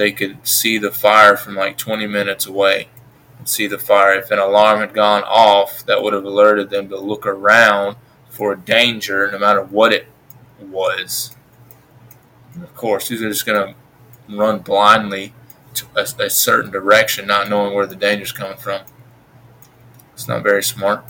they 0.00 0.11
could 0.12 0.47
see 0.47 0.78
the 0.78 0.90
fire 0.90 1.37
from 1.37 1.54
like 1.54 1.76
20 1.76 2.07
minutes 2.07 2.47
away 2.47 2.88
and 3.37 3.47
see 3.47 3.66
the 3.66 3.78
fire. 3.78 4.14
If 4.14 4.30
an 4.30 4.38
alarm 4.38 4.80
had 4.80 4.95
gone 4.95 5.23
off, 5.25 5.85
that 5.85 6.02
would 6.02 6.14
have 6.14 6.25
alerted 6.25 6.71
them 6.71 6.88
to 6.88 6.97
look 6.97 7.26
around 7.26 7.97
for 8.30 8.54
a 8.54 8.59
danger, 8.59 9.30
no 9.30 9.38
matter 9.38 9.62
what 9.62 9.92
it 9.92 10.07
was. 10.59 11.37
And 12.54 12.64
of 12.64 12.75
course, 12.75 13.09
these 13.09 13.21
are 13.21 13.28
just 13.28 13.45
going 13.45 13.75
to 13.75 14.35
run 14.35 14.61
blindly 14.61 15.35
to 15.75 15.87
a, 15.95 16.07
a 16.25 16.30
certain 16.30 16.71
direction, 16.71 17.26
not 17.26 17.50
knowing 17.50 17.75
where 17.75 17.87
the 17.87 17.95
danger 17.95 18.25
is 18.25 18.33
coming 18.33 18.57
from. 18.57 18.80
It's 20.14 20.26
not 20.26 20.42
very 20.42 20.62
smart. 20.62 21.04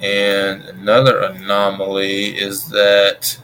And 0.00 0.64
another 0.64 1.20
anomaly 1.20 2.36
is 2.36 2.70
that 2.70 3.38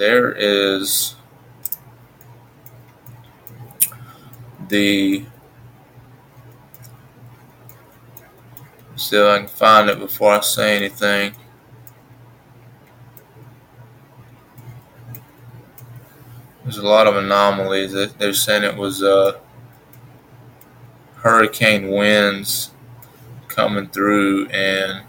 there 0.00 0.32
is 0.32 1.14
the 4.70 5.26
if 8.96 9.12
I 9.12 9.38
can 9.40 9.48
find 9.48 9.90
it 9.90 9.98
before 9.98 10.32
I 10.32 10.40
say 10.40 10.76
anything. 10.76 11.34
There's 16.62 16.78
a 16.78 16.86
lot 16.86 17.06
of 17.06 17.16
anomalies. 17.16 17.92
They're 17.92 18.32
saying 18.32 18.62
it 18.62 18.76
was 18.76 19.02
uh, 19.02 19.38
hurricane 21.16 21.90
winds 21.90 22.70
coming 23.48 23.88
through, 23.88 24.46
and 24.46 25.02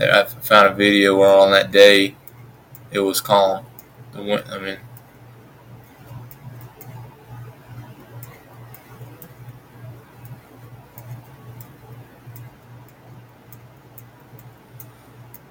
I 0.00 0.24
found 0.24 0.68
a 0.68 0.74
video 0.74 1.18
where 1.18 1.28
on 1.28 1.50
that 1.50 1.72
day 1.72 2.14
it 2.90 3.00
was 3.00 3.20
calm. 3.20 3.66
The 4.12 4.22
wind, 4.22 4.44
I 4.50 4.58
mean, 4.58 4.78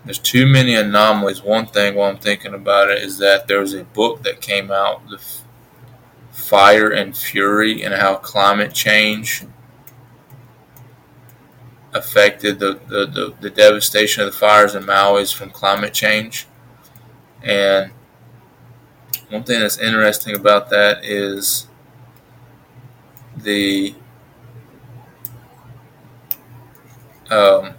there's 0.06 0.18
too 0.18 0.48
many 0.48 0.76
anomalies. 0.76 1.44
One 1.44 1.68
thing 1.68 1.96
while 1.96 2.10
I'm 2.10 2.18
thinking 2.18 2.54
about 2.54 2.90
it 2.90 3.04
is 3.04 3.18
that 3.20 3.48
there 3.48 3.60
was 3.60 3.74
a 3.74 3.84
book 3.84 4.24
that 4.24 4.42
came 4.42 4.72
out, 4.72 5.08
The 5.10 5.20
Fire 6.32 6.90
and 6.90 7.16
Fury, 7.16 7.84
and 7.84 7.94
how 7.94 8.16
climate 8.16 8.74
change 8.74 9.46
affected 11.94 12.60
the, 12.60 12.80
the, 12.88 13.06
the, 13.06 13.34
the 13.40 13.50
devastation 13.50 14.24
of 14.24 14.32
the 14.32 14.38
fires 14.38 14.76
in 14.76 14.86
Maui 14.86 15.22
is 15.22 15.32
from 15.32 15.50
climate 15.50 15.94
change. 15.94 16.48
And 17.44 17.92
one 19.30 19.44
thing 19.44 19.60
that's 19.60 19.78
interesting 19.78 20.36
about 20.36 20.70
that 20.70 21.04
is 21.04 21.68
the 23.36 23.96
um, 27.30 27.74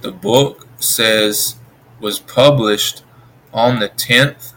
the 0.00 0.12
book 0.12 0.68
says 0.78 1.56
was 2.00 2.18
published 2.18 3.02
on 3.52 3.78
the 3.78 3.88
10th. 3.88 4.52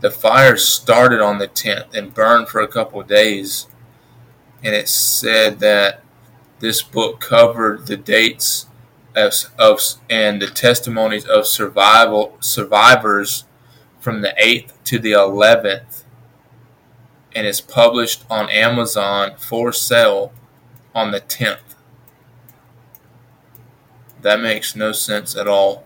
The 0.00 0.10
fire 0.10 0.56
started 0.56 1.20
on 1.20 1.38
the 1.38 1.48
10th 1.48 1.94
and 1.94 2.12
burned 2.12 2.48
for 2.48 2.60
a 2.60 2.68
couple 2.68 3.00
of 3.00 3.06
days. 3.06 3.68
And 4.62 4.74
it 4.74 4.88
said 4.88 5.60
that 5.60 6.02
this 6.58 6.82
book 6.82 7.20
covered 7.20 7.86
the 7.86 7.96
dates 7.96 8.66
of, 9.14 9.32
of 9.58 9.80
and 10.08 10.40
the 10.40 10.46
testimonies 10.46 11.24
of 11.24 11.46
survival 11.46 12.36
survivors 12.40 13.44
from 13.98 14.20
the 14.20 14.34
8th 14.40 14.72
to 14.84 14.98
the 14.98 15.12
11th 15.12 16.02
and 17.34 17.46
is 17.46 17.60
published 17.60 18.24
on 18.28 18.50
Amazon 18.50 19.34
for 19.38 19.72
sale 19.72 20.32
on 20.94 21.10
the 21.10 21.20
10th. 21.20 21.58
That 24.20 24.40
makes 24.40 24.76
no 24.76 24.92
sense 24.92 25.34
at 25.36 25.48
all. 25.48 25.84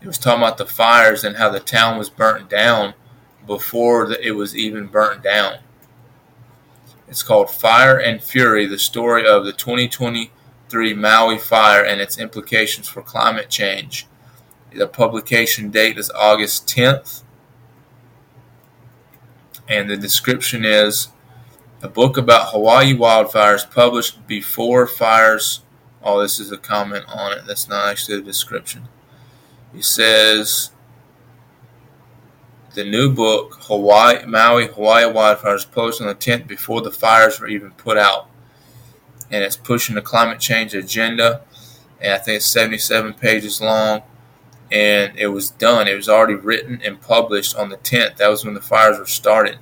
It 0.00 0.06
was 0.06 0.18
talking 0.18 0.42
about 0.42 0.58
the 0.58 0.66
fires 0.66 1.24
and 1.24 1.36
how 1.36 1.50
the 1.50 1.60
town 1.60 1.98
was 1.98 2.10
burnt 2.10 2.50
down 2.50 2.94
before 3.46 4.10
it 4.12 4.34
was 4.34 4.56
even 4.56 4.86
burnt 4.86 5.22
down. 5.22 5.58
It's 7.08 7.22
called 7.22 7.50
Fire 7.50 7.98
and 7.98 8.22
Fury 8.22 8.66
The 8.66 8.78
Story 8.78 9.26
of 9.26 9.44
the 9.44 9.52
2023 10.68 10.94
Maui 10.94 11.38
Fire 11.38 11.84
and 11.84 12.00
Its 12.00 12.18
Implications 12.18 12.88
for 12.88 13.02
Climate 13.02 13.48
Change. 13.48 14.06
The 14.74 14.86
publication 14.86 15.70
date 15.70 15.96
is 15.98 16.10
August 16.10 16.66
10th. 16.68 17.22
And 19.68 19.88
the 19.88 19.96
description 19.96 20.64
is 20.64 21.08
a 21.82 21.88
book 21.88 22.16
about 22.16 22.52
Hawaii 22.52 22.94
wildfires 22.94 23.68
published 23.70 24.26
before 24.26 24.86
fires. 24.86 25.62
Oh, 26.02 26.20
this 26.20 26.38
is 26.38 26.52
a 26.52 26.58
comment 26.58 27.04
on 27.08 27.32
it. 27.32 27.46
That's 27.46 27.68
not 27.68 27.88
actually 27.88 28.18
the 28.18 28.24
description. 28.24 28.88
He 29.72 29.82
says 29.82 30.70
the 32.74 32.84
new 32.84 33.12
book, 33.12 33.56
Hawaii 33.62 34.24
Maui 34.26 34.66
Hawaii 34.66 35.04
Wildfires, 35.04 35.70
published 35.70 36.00
on 36.00 36.06
the 36.08 36.14
10th 36.14 36.46
before 36.46 36.82
the 36.82 36.92
fires 36.92 37.40
were 37.40 37.48
even 37.48 37.70
put 37.72 37.96
out. 37.96 38.28
And 39.30 39.42
it's 39.42 39.56
pushing 39.56 39.94
the 39.94 40.02
climate 40.02 40.40
change 40.40 40.74
agenda. 40.74 41.42
And 42.00 42.12
I 42.12 42.18
think 42.18 42.36
it's 42.36 42.46
77 42.46 43.14
pages 43.14 43.60
long. 43.60 44.02
And 44.70 45.16
it 45.16 45.28
was 45.28 45.50
done. 45.50 45.88
It 45.88 45.94
was 45.94 46.08
already 46.08 46.34
written 46.34 46.80
and 46.84 47.00
published 47.00 47.56
on 47.56 47.68
the 47.68 47.76
10th. 47.76 48.16
That 48.16 48.28
was 48.28 48.44
when 48.44 48.54
the 48.54 48.60
fires 48.60 48.98
were 48.98 49.06
started. 49.06 49.58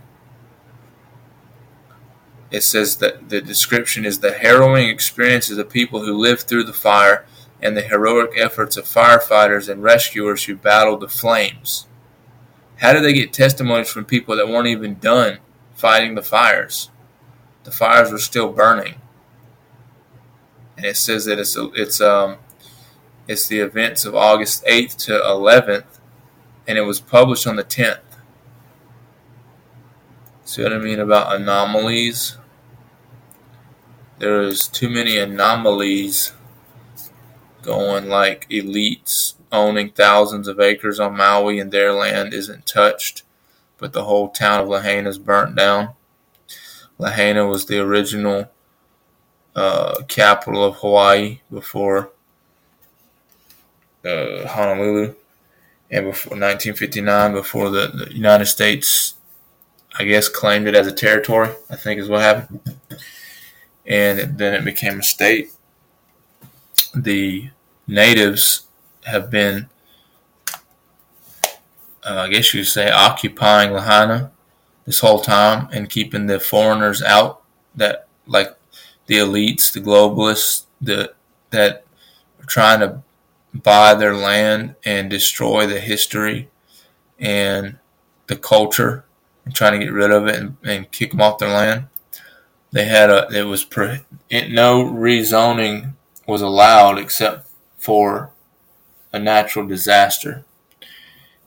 It 2.50 2.62
says 2.62 2.96
that 2.98 3.30
the 3.30 3.40
description 3.40 4.04
is 4.04 4.20
the 4.20 4.32
harrowing 4.32 4.88
experiences 4.88 5.58
of 5.58 5.68
people 5.68 6.04
who 6.04 6.16
lived 6.16 6.42
through 6.42 6.64
the 6.64 6.72
fire 6.72 7.26
and 7.60 7.76
the 7.76 7.82
heroic 7.82 8.30
efforts 8.36 8.76
of 8.76 8.84
firefighters 8.84 9.68
and 9.68 9.82
rescuers 9.82 10.44
who 10.44 10.54
battled 10.54 11.00
the 11.00 11.08
flames. 11.08 11.86
How 12.76 12.92
did 12.92 13.02
they 13.02 13.12
get 13.12 13.32
testimonies 13.32 13.90
from 13.90 14.04
people 14.04 14.36
that 14.36 14.48
weren't 14.48 14.66
even 14.66 14.98
done 14.98 15.38
fighting 15.74 16.14
the 16.14 16.22
fires? 16.22 16.90
The 17.64 17.70
fires 17.70 18.12
were 18.12 18.18
still 18.18 18.52
burning. 18.52 18.96
And 20.76 20.86
it 20.86 20.96
says 20.96 21.24
that 21.26 21.38
it's 21.38 21.56
it's 21.74 22.00
um 22.00 22.38
it's 23.26 23.46
the 23.46 23.60
events 23.60 24.04
of 24.04 24.14
August 24.14 24.64
8th 24.66 24.96
to 25.06 25.12
11th, 25.12 25.98
and 26.66 26.76
it 26.76 26.82
was 26.82 27.00
published 27.00 27.46
on 27.46 27.56
the 27.56 27.64
10th. 27.64 28.00
See 30.44 30.62
what 30.62 30.74
I 30.74 30.78
mean 30.78 31.00
about 31.00 31.34
anomalies? 31.34 32.36
There's 34.18 34.68
too 34.68 34.90
many 34.90 35.16
anomalies 35.16 36.32
going 37.62 38.08
like 38.08 38.46
elites 38.50 39.34
owning 39.50 39.90
thousands 39.90 40.46
of 40.46 40.60
acres 40.60 41.00
on 41.00 41.16
Maui 41.16 41.58
and 41.58 41.72
their 41.72 41.92
land 41.92 42.34
isn't 42.34 42.66
touched, 42.66 43.22
but 43.78 43.92
the 43.92 44.04
whole 44.04 44.28
town 44.28 44.60
of 44.60 44.68
Lahaina 44.68 45.08
is 45.08 45.18
burnt 45.18 45.56
down. 45.56 45.94
Lahaina 46.98 47.46
was 47.46 47.66
the 47.66 47.78
original 47.78 48.50
uh, 49.54 50.02
capital 50.08 50.64
of 50.64 50.76
Hawaii 50.76 51.40
before 51.50 52.10
uh, 54.04 54.46
Honolulu, 54.48 55.14
and 55.90 56.06
before 56.06 56.30
1959, 56.32 57.32
before 57.32 57.70
the, 57.70 57.86
the 57.88 58.14
United 58.14 58.46
States, 58.46 59.14
I 59.98 60.04
guess, 60.04 60.28
claimed 60.28 60.66
it 60.66 60.74
as 60.74 60.86
a 60.86 60.92
territory. 60.92 61.50
I 61.70 61.76
think 61.76 62.00
is 62.00 62.08
what 62.08 62.20
happened, 62.20 62.76
and 63.86 64.38
then 64.38 64.54
it 64.54 64.64
became 64.64 65.00
a 65.00 65.02
state. 65.02 65.52
The 66.94 67.50
natives 67.86 68.66
have 69.04 69.30
been, 69.30 69.68
uh, 72.02 72.16
I 72.20 72.28
guess 72.28 72.52
you 72.52 72.60
could 72.60 72.68
say, 72.68 72.90
occupying 72.90 73.72
Lahaina 73.72 74.32
this 74.84 75.00
whole 75.00 75.20
time 75.20 75.68
and 75.72 75.88
keeping 75.88 76.26
the 76.26 76.40
foreigners 76.40 77.02
out. 77.02 77.42
That 77.76 78.06
like 78.26 78.56
the 79.06 79.16
elites, 79.16 79.72
the 79.72 79.80
globalists, 79.80 80.64
the 80.80 81.12
that 81.50 81.84
are 82.40 82.46
trying 82.46 82.80
to 82.80 83.02
buy 83.54 83.94
their 83.94 84.16
land 84.16 84.74
and 84.84 85.08
destroy 85.08 85.66
the 85.66 85.80
history 85.80 86.48
and 87.18 87.78
the 88.26 88.36
culture 88.36 89.04
and 89.44 89.54
trying 89.54 89.78
to 89.78 89.84
get 89.84 89.92
rid 89.92 90.10
of 90.10 90.26
it 90.26 90.36
and, 90.36 90.56
and 90.64 90.90
kick 90.90 91.10
them 91.12 91.20
off 91.20 91.38
their 91.38 91.48
land. 91.48 91.86
They 92.72 92.86
had 92.86 93.10
a 93.10 93.28
it 93.30 93.44
was 93.44 93.64
it, 94.28 94.50
no 94.50 94.84
rezoning 94.84 95.92
was 96.26 96.42
allowed 96.42 96.98
except 96.98 97.48
for 97.78 98.30
a 99.12 99.18
natural 99.20 99.66
disaster, 99.66 100.44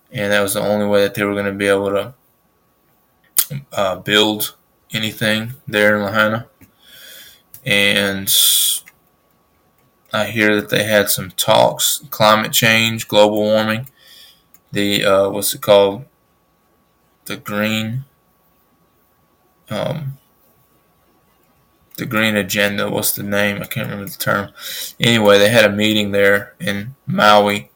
and 0.10 0.32
that 0.32 0.42
was 0.42 0.54
the 0.54 0.62
only 0.62 0.86
way 0.86 1.02
that 1.02 1.16
they 1.16 1.26
were 1.26 1.34
going 1.34 1.48
to 1.48 1.52
be 1.52 1.68
able 1.68 1.90
to 1.90 2.14
uh, 3.74 3.98
build 3.98 4.56
anything 4.94 5.54
there 5.68 5.98
in 5.98 6.04
Lahaina. 6.04 6.48
And 7.68 8.34
I 10.14 10.28
hear 10.28 10.56
that 10.56 10.70
they 10.70 10.86
had 10.86 11.10
some 11.10 11.32
talks, 11.32 12.02
climate 12.10 12.54
change, 12.54 13.10
global 13.10 13.42
warming, 13.42 13.90
the 14.72 15.04
uh, 15.04 15.30
what's 15.30 15.54
it 15.54 15.60
called, 15.62 16.06
the 17.26 17.36
green, 17.36 18.06
um, 19.70 20.18
the 21.98 22.06
green 22.06 22.38
agenda. 22.38 22.90
What's 22.90 23.12
the 23.12 23.24
name? 23.24 23.58
I 23.58 23.66
can't 23.66 23.90
remember 23.90 24.10
the 24.10 24.18
term. 24.18 24.54
Anyway, 24.98 25.38
they 25.38 25.50
had 25.50 25.66
a 25.66 25.76
meeting 25.76 26.12
there 26.12 26.56
in 26.62 26.96
Maui, 27.06 27.70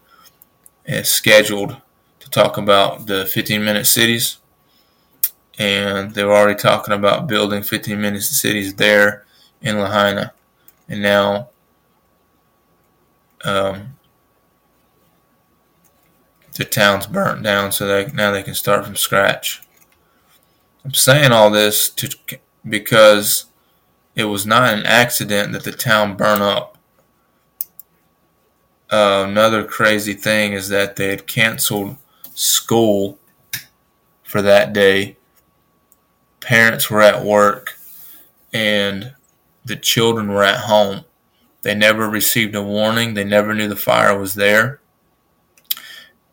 and 0.85 1.05
scheduled 1.05 1.75
to 2.21 2.29
talk 2.29 2.55
about 2.55 3.07
the 3.07 3.25
15-minute 3.25 3.87
cities, 3.87 4.37
and 5.59 6.13
they 6.13 6.23
were 6.23 6.33
already 6.33 6.57
talking 6.57 6.93
about 6.93 7.27
building 7.27 7.61
15-minute 7.61 8.23
cities 8.23 8.75
there 8.75 9.25
in 9.61 9.79
Lahaina, 9.79 10.33
and 10.89 11.01
now 11.01 11.49
um, 13.43 13.97
the 16.53 16.65
town's 16.65 17.07
burnt 17.07 17.43
down, 17.43 17.71
so 17.71 17.87
they 17.87 18.11
now 18.11 18.31
they 18.31 18.43
can 18.43 18.55
start 18.55 18.85
from 18.85 18.95
scratch. 18.95 19.61
I'm 20.83 20.93
saying 20.93 21.31
all 21.31 21.49
this 21.49 21.89
to 21.91 22.09
because 22.67 23.45
it 24.15 24.25
was 24.25 24.45
not 24.45 24.73
an 24.73 24.85
accident 24.85 25.53
that 25.53 25.63
the 25.63 25.71
town 25.71 26.17
burned 26.17 26.41
up. 26.41 26.77
Uh, 28.91 29.25
another 29.27 29.63
crazy 29.63 30.13
thing 30.13 30.51
is 30.53 30.67
that 30.67 30.97
they 30.97 31.07
had 31.09 31.25
canceled 31.27 31.95
school 32.33 33.17
for 34.23 34.41
that 34.41 34.73
day. 34.73 35.15
Parents 36.41 36.89
were 36.89 37.01
at 37.01 37.23
work, 37.23 37.77
and 38.51 39.13
the 39.65 39.75
children 39.75 40.29
were 40.29 40.43
at 40.43 40.61
home. 40.61 41.05
They 41.61 41.75
never 41.75 42.09
received 42.09 42.55
a 42.55 42.63
warning. 42.63 43.13
They 43.13 43.23
never 43.23 43.53
knew 43.53 43.67
the 43.67 43.75
fire 43.75 44.17
was 44.17 44.33
there. 44.33 44.79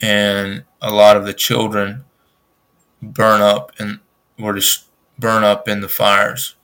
And 0.01 0.65
a 0.81 0.91
lot 0.91 1.17
of 1.17 1.27
the 1.27 1.35
children 1.35 2.05
burn 3.03 3.41
up 3.41 3.73
and 3.79 4.01
were 4.39 4.55
just 4.55 4.87
burn 5.19 5.45
up 5.45 5.69
in 5.69 5.81
the 5.81 5.89
fires. 5.89 6.55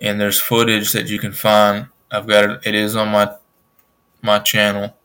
And 0.00 0.20
there's 0.20 0.40
footage 0.40 0.92
that 0.92 1.08
you 1.08 1.18
can 1.18 1.32
find. 1.32 1.88
I've 2.10 2.26
got 2.26 2.44
it. 2.44 2.60
It 2.64 2.74
is 2.74 2.96
on 2.96 3.08
my 3.08 3.34
my 4.22 4.38
channel, 4.38 4.96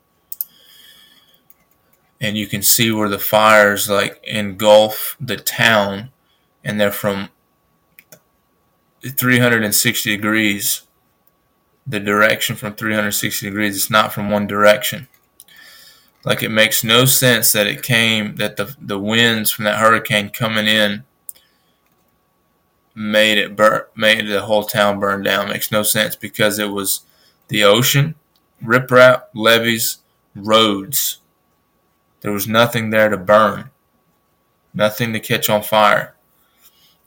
and 2.20 2.38
you 2.38 2.48
can 2.48 2.62
see 2.62 2.92
where 2.92 3.10
the 3.10 3.20
fires 3.20 3.90
like 3.90 4.20
engulf 4.24 5.16
the 5.20 5.38
town, 5.38 6.12
and 6.64 6.80
they're 6.80 6.92
from 6.92 7.30
360 9.12 10.16
degrees 10.16 10.82
the 11.88 12.00
direction 12.00 12.56
from 12.56 12.74
360 12.74 13.46
degrees. 13.46 13.76
It's 13.76 13.90
not 13.90 14.12
from 14.14 14.30
one 14.30 14.48
direction. 14.48 15.08
Like 16.24 16.42
it 16.42 16.50
makes 16.50 16.84
no 16.84 17.06
sense 17.06 17.52
that 17.52 17.68
it 17.68 17.84
came 17.84 18.38
that 18.38 18.58
the 18.58 18.76
the 18.82 19.00
winds 19.00 19.52
from 19.52 19.66
that 19.66 19.78
hurricane 19.78 20.30
coming 20.30 20.66
in 20.66 21.04
made 22.96 23.38
it 23.38 23.56
burn 23.56 23.84
made 23.96 24.28
the 24.28 24.42
whole 24.42 24.64
town 24.64 25.00
burn 25.00 25.22
down. 25.22 25.50
Makes 25.50 25.72
no 25.72 25.84
sense 25.84 26.16
because 26.16 26.58
it 26.58 26.72
was 26.72 27.02
the 27.50 27.64
ocean, 27.64 28.16
riprap, 28.64 29.26
levees, 29.36 30.00
roads. 30.34 31.20
There 32.22 32.32
was 32.32 32.48
nothing 32.48 32.90
there 32.90 33.10
to 33.10 33.18
burn, 33.18 33.70
nothing 34.74 35.14
to 35.14 35.20
catch 35.20 35.48
on 35.48 35.62
fire. 35.62 36.15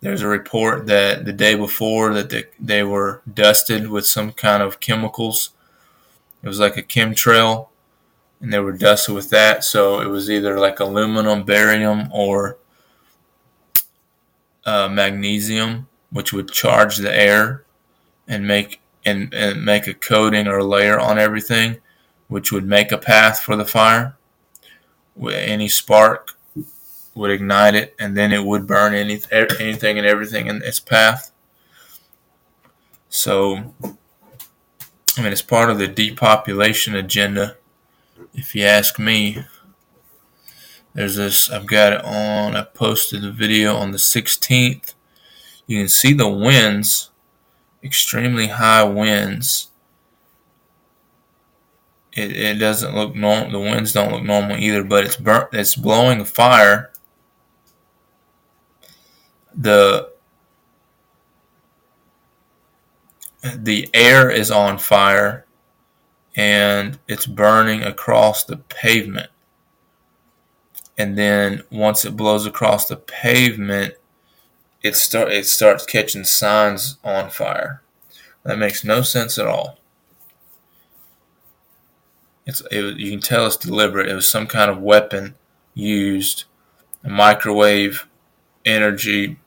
There's 0.00 0.22
a 0.22 0.28
report 0.28 0.86
that 0.86 1.24
the 1.24 1.32
day 1.32 1.56
before 1.56 2.14
that 2.14 2.30
they, 2.30 2.44
they 2.60 2.82
were 2.84 3.22
dusted 3.32 3.88
with 3.88 4.06
some 4.06 4.32
kind 4.32 4.62
of 4.62 4.80
chemicals. 4.80 5.50
It 6.42 6.48
was 6.48 6.60
like 6.60 6.76
a 6.76 6.82
chemtrail, 6.82 7.68
and 8.40 8.52
they 8.52 8.60
were 8.60 8.72
dusted 8.72 9.14
with 9.14 9.30
that. 9.30 9.64
So 9.64 10.00
it 10.00 10.06
was 10.06 10.30
either 10.30 10.58
like 10.58 10.78
aluminum, 10.78 11.42
barium, 11.42 12.10
or 12.12 12.58
uh, 14.64 14.88
magnesium, 14.88 15.88
which 16.10 16.32
would 16.32 16.52
charge 16.52 16.98
the 16.98 17.14
air 17.14 17.64
and 18.28 18.46
make 18.46 18.80
and, 19.04 19.32
and 19.34 19.64
make 19.64 19.86
a 19.86 19.94
coating 19.94 20.46
or 20.46 20.58
a 20.58 20.64
layer 20.64 21.00
on 21.00 21.18
everything, 21.18 21.78
which 22.28 22.52
would 22.52 22.64
make 22.64 22.92
a 22.92 22.98
path 22.98 23.40
for 23.40 23.56
the 23.56 23.64
fire. 23.64 24.16
With 25.16 25.34
any 25.34 25.68
spark 25.68 26.37
would 27.18 27.30
ignite 27.32 27.74
it, 27.74 27.96
and 27.98 28.16
then 28.16 28.32
it 28.32 28.44
would 28.44 28.66
burn 28.66 28.94
any, 28.94 29.20
anything 29.32 29.98
and 29.98 30.06
everything 30.06 30.46
in 30.46 30.62
its 30.62 30.78
path. 30.78 31.32
So, 33.08 33.74
I 33.82 35.22
mean, 35.22 35.32
it's 35.32 35.42
part 35.42 35.68
of 35.68 35.78
the 35.78 35.88
depopulation 35.88 36.94
agenda, 36.94 37.56
if 38.32 38.54
you 38.54 38.64
ask 38.64 38.98
me. 39.00 39.44
There's 40.94 41.16
this, 41.16 41.50
I've 41.50 41.66
got 41.66 41.92
it 41.92 42.04
on, 42.04 42.54
I 42.54 42.62
posted 42.62 43.22
the 43.22 43.32
video 43.32 43.74
on 43.74 43.90
the 43.90 43.98
16th. 43.98 44.94
You 45.66 45.78
can 45.80 45.88
see 45.88 46.12
the 46.12 46.28
winds, 46.28 47.10
extremely 47.82 48.46
high 48.46 48.84
winds. 48.84 49.68
It, 52.12 52.30
it 52.32 52.58
doesn't 52.58 52.94
look 52.94 53.14
normal, 53.16 53.50
the 53.50 53.58
winds 53.58 53.92
don't 53.92 54.12
look 54.12 54.24
normal 54.24 54.56
either, 54.56 54.84
but 54.84 55.04
it's 55.04 55.16
burnt, 55.16 55.48
it's 55.52 55.74
blowing 55.74 56.24
fire 56.24 56.92
the 59.58 60.10
the 63.42 63.90
air 63.92 64.30
is 64.30 64.50
on 64.50 64.78
fire 64.78 65.44
and 66.36 66.98
it's 67.08 67.26
burning 67.26 67.82
across 67.82 68.44
the 68.44 68.56
pavement. 68.56 69.30
And 70.96 71.18
then 71.18 71.62
once 71.70 72.04
it 72.04 72.16
blows 72.16 72.46
across 72.46 72.86
the 72.86 72.96
pavement, 72.96 73.94
it 74.82 74.94
start 74.96 75.32
it 75.32 75.46
starts 75.46 75.84
catching 75.84 76.24
signs 76.24 76.98
on 77.02 77.30
fire. 77.30 77.82
That 78.44 78.58
makes 78.58 78.84
no 78.84 79.02
sense 79.02 79.38
at 79.38 79.46
all. 79.46 79.78
It's 82.46 82.62
it, 82.70 82.96
you 82.96 83.10
can 83.10 83.20
tell 83.20 83.46
it's 83.46 83.56
deliberate. 83.56 84.08
It 84.08 84.14
was 84.14 84.30
some 84.30 84.46
kind 84.46 84.70
of 84.70 84.78
weapon 84.80 85.34
used, 85.74 86.44
a 87.04 87.08
microwave 87.08 88.06
energy 88.64 89.38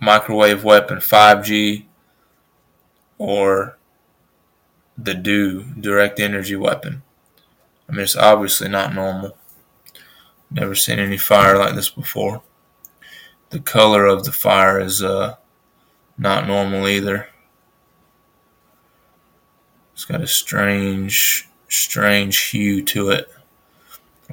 microwave 0.00 0.64
weapon 0.64 0.98
5G 0.98 1.84
or 3.18 3.76
the 4.96 5.14
do 5.14 5.62
direct 5.80 6.18
energy 6.20 6.56
weapon. 6.56 7.02
I 7.88 7.92
mean, 7.92 8.02
it's 8.02 8.16
obviously 8.16 8.68
not 8.68 8.94
normal. 8.94 9.36
Never 10.50 10.74
seen 10.74 10.98
any 10.98 11.18
fire 11.18 11.58
like 11.58 11.74
this 11.74 11.88
before. 11.88 12.42
The 13.50 13.60
color 13.60 14.06
of 14.06 14.24
the 14.24 14.32
fire 14.32 14.80
is 14.80 15.02
uh, 15.02 15.36
not 16.16 16.46
normal 16.46 16.86
either. 16.88 17.28
It's 19.94 20.04
got 20.04 20.20
a 20.20 20.26
strange, 20.26 21.48
strange 21.68 22.38
hue 22.50 22.84
to 22.84 23.10
it. 23.10 23.30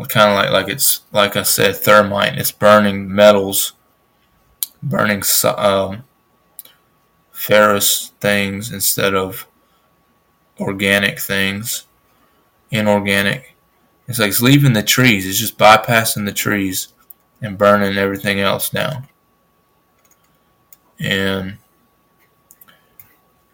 Kind 0.09 0.31
of 0.31 0.35
like 0.35 0.51
like 0.51 0.67
it's 0.67 1.01
like 1.13 1.37
I 1.37 1.43
said, 1.43 1.77
thermite. 1.77 2.37
It's 2.37 2.51
burning 2.51 3.13
metals 3.13 3.73
burning 4.83 5.23
um, 5.43 6.03
ferrous 7.31 8.11
things 8.19 8.71
instead 8.71 9.13
of 9.13 9.47
organic 10.59 11.19
things, 11.19 11.85
inorganic. 12.71 13.55
It's 14.07 14.19
like 14.19 14.29
it's 14.29 14.41
leaving 14.41 14.73
the 14.73 14.83
trees. 14.83 15.27
It's 15.27 15.39
just 15.39 15.57
bypassing 15.57 16.25
the 16.25 16.33
trees 16.33 16.89
and 17.41 17.57
burning 17.57 17.97
everything 17.97 18.39
else 18.39 18.69
down. 18.69 19.07
And 20.99 21.57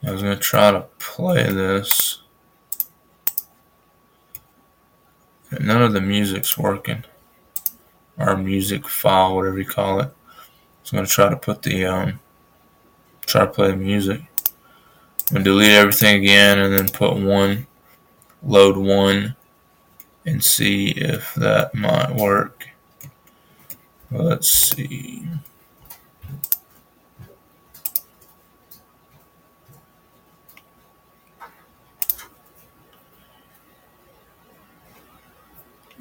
I 0.03 0.11
was 0.11 0.21
going 0.21 0.35
to 0.35 0.41
try 0.41 0.71
to 0.71 0.81
play 0.99 1.43
this. 1.43 2.21
None 5.59 5.81
of 5.81 5.93
the 5.93 6.01
music's 6.01 6.57
working. 6.57 7.03
Our 8.17 8.37
music 8.37 8.87
file, 8.87 9.35
whatever 9.35 9.59
you 9.59 9.65
call 9.65 9.99
it. 10.01 10.13
I'm 10.85 10.97
gonna 10.97 11.07
try 11.07 11.29
to 11.29 11.37
put 11.37 11.61
the 11.61 11.85
um, 11.85 12.19
try 13.25 13.41
to 13.41 13.51
play 13.51 13.71
the 13.71 13.77
music. 13.77 14.21
I'm 15.29 15.35
gonna 15.35 15.45
delete 15.45 15.71
everything 15.71 16.23
again 16.23 16.59
and 16.59 16.73
then 16.73 16.89
put 16.89 17.15
one, 17.15 17.67
load 18.43 18.75
one, 18.77 19.35
and 20.25 20.43
see 20.43 20.89
if 20.89 21.33
that 21.35 21.73
might 21.73 22.13
work. 22.15 22.67
Let's 24.11 24.49
see. 24.49 25.25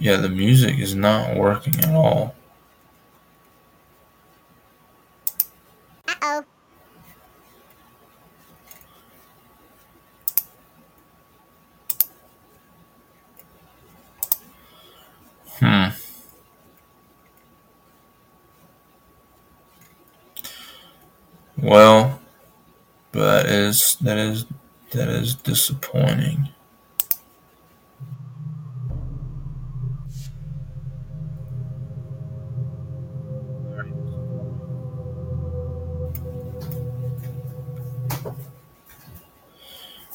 Yeah, 0.00 0.16
the 0.16 0.30
music 0.30 0.78
is 0.78 0.94
not 0.94 1.36
working 1.36 1.78
at 1.78 1.90
all. 1.94 2.34
Uh-oh. 6.08 6.44
Hmm. 15.58 15.90
Well, 21.58 22.18
that 23.12 23.44
is 23.44 23.89
that 24.00 24.18
is 24.18 24.46
that 24.92 25.08
is 25.08 25.34
disappointing. 25.34 26.48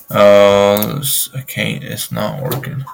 Uh, 0.10 1.04
I 1.34 1.41
can't. 1.41 1.84
It's 1.84 2.12
not 2.12 2.41
working. 2.41 2.86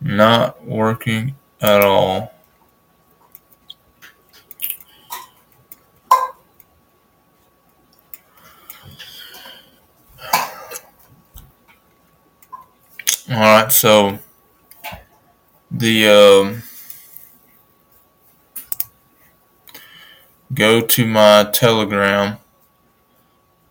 Not 0.00 0.64
working 0.64 1.34
at 1.60 1.82
all. 1.82 2.32
All 13.38 13.44
right, 13.44 13.70
so 13.70 14.18
the 15.70 16.08
um, 16.08 16.62
go 20.52 20.80
to 20.80 21.06
my 21.06 21.48
Telegram, 21.52 22.38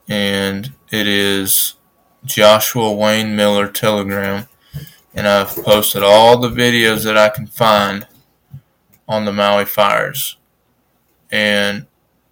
and 0.07 0.71
it 0.89 1.05
is 1.05 1.73
Joshua 2.23 2.93
Wayne 2.93 3.35
Miller 3.35 3.67
Telegram, 3.67 4.47
and 5.13 5.27
I've 5.27 5.53
posted 5.65 6.01
all 6.01 6.37
the 6.37 6.49
videos 6.49 7.03
that 7.03 7.17
I 7.17 7.27
can 7.27 7.45
find 7.45 8.07
on 9.05 9.25
the 9.25 9.33
Maui 9.33 9.65
fires, 9.65 10.37
and 11.29 11.87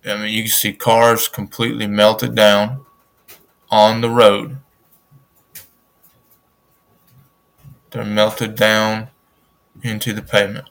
I 0.06 0.16
mean 0.16 0.34
you 0.34 0.44
can 0.44 0.52
see 0.52 0.72
cars 0.72 1.28
completely 1.28 1.86
melted 1.86 2.34
down 2.34 2.86
on 3.70 4.00
the 4.00 4.10
road 4.10 4.60
They're 7.96 8.04
melted 8.04 8.56
down 8.56 9.08
into 9.82 10.12
the 10.12 10.22
pavement. 10.22 10.68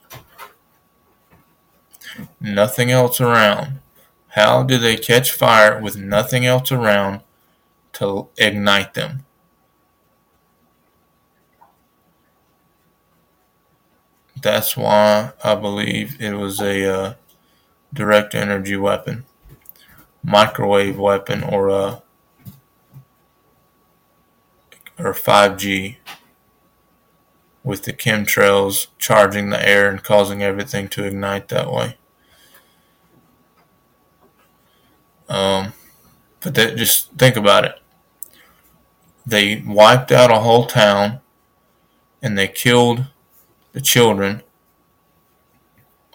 Nothing 2.39 2.91
else 2.91 3.19
around. 3.19 3.81
How 4.33 4.63
do 4.63 4.77
they 4.77 4.99
catch 4.99 5.33
fire 5.33 5.81
with 5.81 5.97
nothing 5.97 6.45
else 6.45 6.71
around 6.71 7.23
to 7.95 8.29
ignite 8.37 8.93
them? 8.93 9.25
That's 14.43 14.77
why 14.77 15.33
I 15.43 15.55
believe 15.55 16.21
it 16.21 16.35
was 16.35 16.61
a 16.61 16.85
uh, 16.85 17.15
direct 17.95 18.35
energy 18.35 18.77
weapon, 18.77 19.25
microwave 20.23 20.99
weapon, 20.99 21.43
or 21.43 21.71
a 21.71 22.03
or 24.99 25.15
5G 25.15 25.97
with 27.65 27.85
the 27.85 27.93
chemtrails 27.93 28.89
charging 28.99 29.49
the 29.49 29.69
air 29.69 29.91
and 29.91 30.05
causing 30.05 30.43
everything 30.43 30.87
to 30.87 31.05
ignite 31.05 31.49
that 31.49 31.73
way. 31.73 31.97
Um, 35.29 35.73
but 36.41 36.55
that, 36.55 36.77
just 36.77 37.11
think 37.13 37.37
about 37.37 37.65
it. 37.65 37.81
They 39.27 39.65
wiped 39.67 40.13
out 40.13 40.31
a 40.31 40.41
whole 40.41 40.67
town 40.67 41.21
and 42.23 42.37
they 42.37 42.47
killed 42.47 43.07
the 43.73 43.81
children 43.81 44.43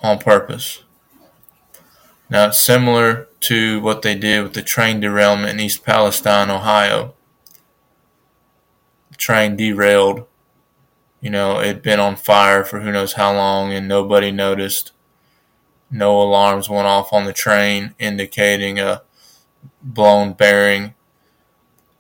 on 0.04 0.20
purpose. 0.20 0.84
Now 2.30 2.48
it's 2.48 2.62
similar 2.62 3.28
to 3.42 3.82
what 3.82 4.04
they 4.04 4.14
did 4.14 4.44
with 4.44 4.54
the 4.54 4.62
train 4.62 5.00
derailment 5.00 5.50
in 5.50 5.60
East 5.60 5.84
Palestine, 5.84 6.52
Ohio. 6.52 7.16
The 9.10 9.18
train 9.18 9.56
derailed 9.56 10.28
you 11.22 11.30
know, 11.30 11.60
it'd 11.60 11.82
been 11.82 12.00
on 12.00 12.16
fire 12.16 12.64
for 12.64 12.80
who 12.80 12.92
knows 12.92 13.14
how 13.14 13.34
long 13.34 13.74
and 13.74 13.88
nobody 13.88 14.32
noticed. 14.32 14.92
No 15.92 16.22
alarms 16.22 16.70
went 16.70 16.88
off 16.88 17.12
on 17.12 17.26
the 17.26 17.34
train 17.34 17.96
indicating 18.00 18.80
a 18.80 19.02
blown 19.82 20.34
bearing 20.34 20.94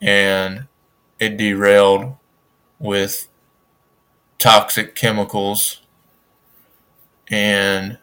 and 0.01 0.67
it 1.19 1.37
derailed 1.37 2.15
with 2.77 3.27
toxic 4.37 4.95
chemicals 4.95 5.81
and 7.29 7.97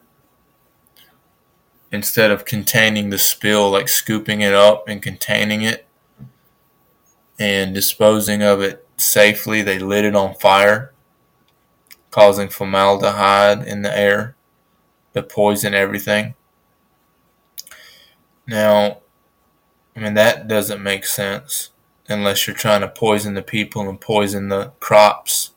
instead 1.91 2.31
of 2.31 2.45
containing 2.45 3.11
the 3.11 3.19
spill 3.19 3.71
like 3.71 3.89
scooping 3.89 4.43
it 4.43 4.53
up 4.53 4.87
and 4.89 5.03
containing 5.03 5.63
it 5.63 5.87
and 7.39 7.75
disposing 7.75 8.43
of 8.43 8.61
it 8.61 8.87
safely 8.97 9.63
they 9.63 9.79
lit 9.79 10.05
it 10.05 10.15
on 10.15 10.35
fire 10.35 10.93
causing 12.17 12.49
formaldehyde 12.49 13.63
in 13.69 13.83
the 13.83 13.95
air 13.95 14.35
to 15.13 15.23
poison 15.23 15.75
everything. 15.75 16.35
Now, 18.47 19.01
I 19.95 20.01
mean, 20.01 20.15
that 20.15 20.49
doesn't 20.49 20.83
make 20.83 21.05
sense 21.05 21.73
unless 22.09 22.47
you're 22.47 22.57
trying 22.57 22.81
to 22.81 22.89
poison 22.89 23.35
the 23.35 23.43
people 23.43 23.87
and 23.87 24.01
poison 24.01 24.49
the 24.49 24.73
crops. 24.81 25.51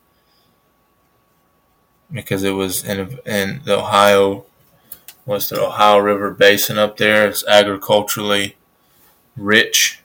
Because 2.12 2.44
it 2.44 2.52
was 2.52 2.84
in, 2.84 3.20
in 3.26 3.62
the 3.64 3.78
Ohio, 3.78 4.44
what's 5.24 5.48
the 5.48 5.64
Ohio 5.64 6.00
River 6.00 6.30
Basin 6.30 6.78
up 6.78 6.98
there? 6.98 7.26
It's 7.26 7.48
agriculturally 7.48 8.58
rich, 9.38 10.02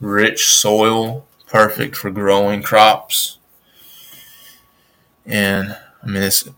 rich 0.00 0.46
soil, 0.46 1.26
perfect 1.46 1.96
for 1.96 2.10
growing 2.10 2.62
crops. 2.62 3.36
And 5.24 5.76
I 6.02 6.06
mean, 6.06 6.22
it's 6.22 6.48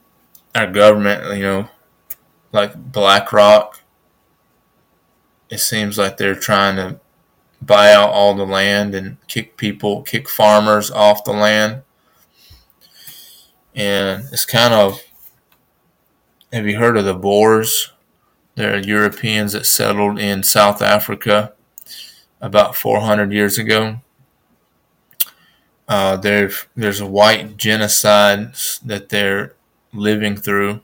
our 0.54 0.66
government, 0.66 1.36
you 1.36 1.42
know, 1.42 1.68
like 2.52 2.74
BlackRock. 2.92 3.80
It 5.50 5.58
seems 5.58 5.98
like 5.98 6.16
they're 6.16 6.34
trying 6.34 6.76
to 6.76 7.00
buy 7.60 7.92
out 7.92 8.10
all 8.10 8.34
the 8.34 8.46
land 8.46 8.94
and 8.94 9.16
kick 9.28 9.56
people, 9.56 10.02
kick 10.02 10.28
farmers 10.28 10.90
off 10.90 11.24
the 11.24 11.32
land. 11.32 11.82
And 13.74 14.24
it's 14.32 14.44
kind 14.44 14.72
of, 14.72 15.00
have 16.52 16.66
you 16.66 16.78
heard 16.78 16.96
of 16.96 17.04
the 17.04 17.14
Boers? 17.14 17.92
They're 18.54 18.78
Europeans 18.78 19.52
that 19.52 19.66
settled 19.66 20.18
in 20.18 20.44
South 20.44 20.80
Africa 20.80 21.52
about 22.40 22.76
400 22.76 23.32
years 23.32 23.58
ago. 23.58 24.00
Uh, 25.86 26.16
there's 26.16 27.00
a 27.00 27.06
white 27.06 27.56
genocide 27.56 28.54
that 28.84 29.10
they're 29.10 29.54
living 29.92 30.34
through 30.36 30.80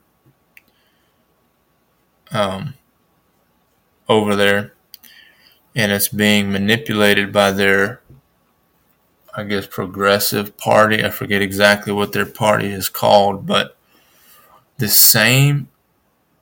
um, 2.33 2.75
over 4.09 4.37
there, 4.37 4.75
and 5.75 5.91
it's 5.91 6.09
being 6.09 6.53
manipulated 6.53 7.33
by 7.33 7.51
their, 7.51 8.03
I 9.35 9.45
guess, 9.45 9.67
progressive 9.67 10.57
party. 10.59 11.03
I 11.03 11.11
forget 11.11 11.41
exactly 11.41 11.93
what 11.93 12.13
their 12.13 12.27
party 12.27 12.69
is 12.69 12.89
called, 12.91 13.47
but 13.47 13.77
the 14.77 14.89
same, 14.89 15.69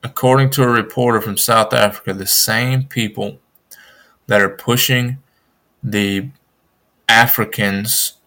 according 0.02 0.50
to 0.50 0.62
a 0.64 0.68
reporter 0.68 1.20
from 1.20 1.36
South 1.36 1.72
Africa, 1.72 2.12
the 2.12 2.26
same 2.26 2.84
people 2.84 3.38
that 4.26 4.40
are 4.40 4.48
pushing 4.48 5.18
the 5.82 6.30
Africans 7.08 8.17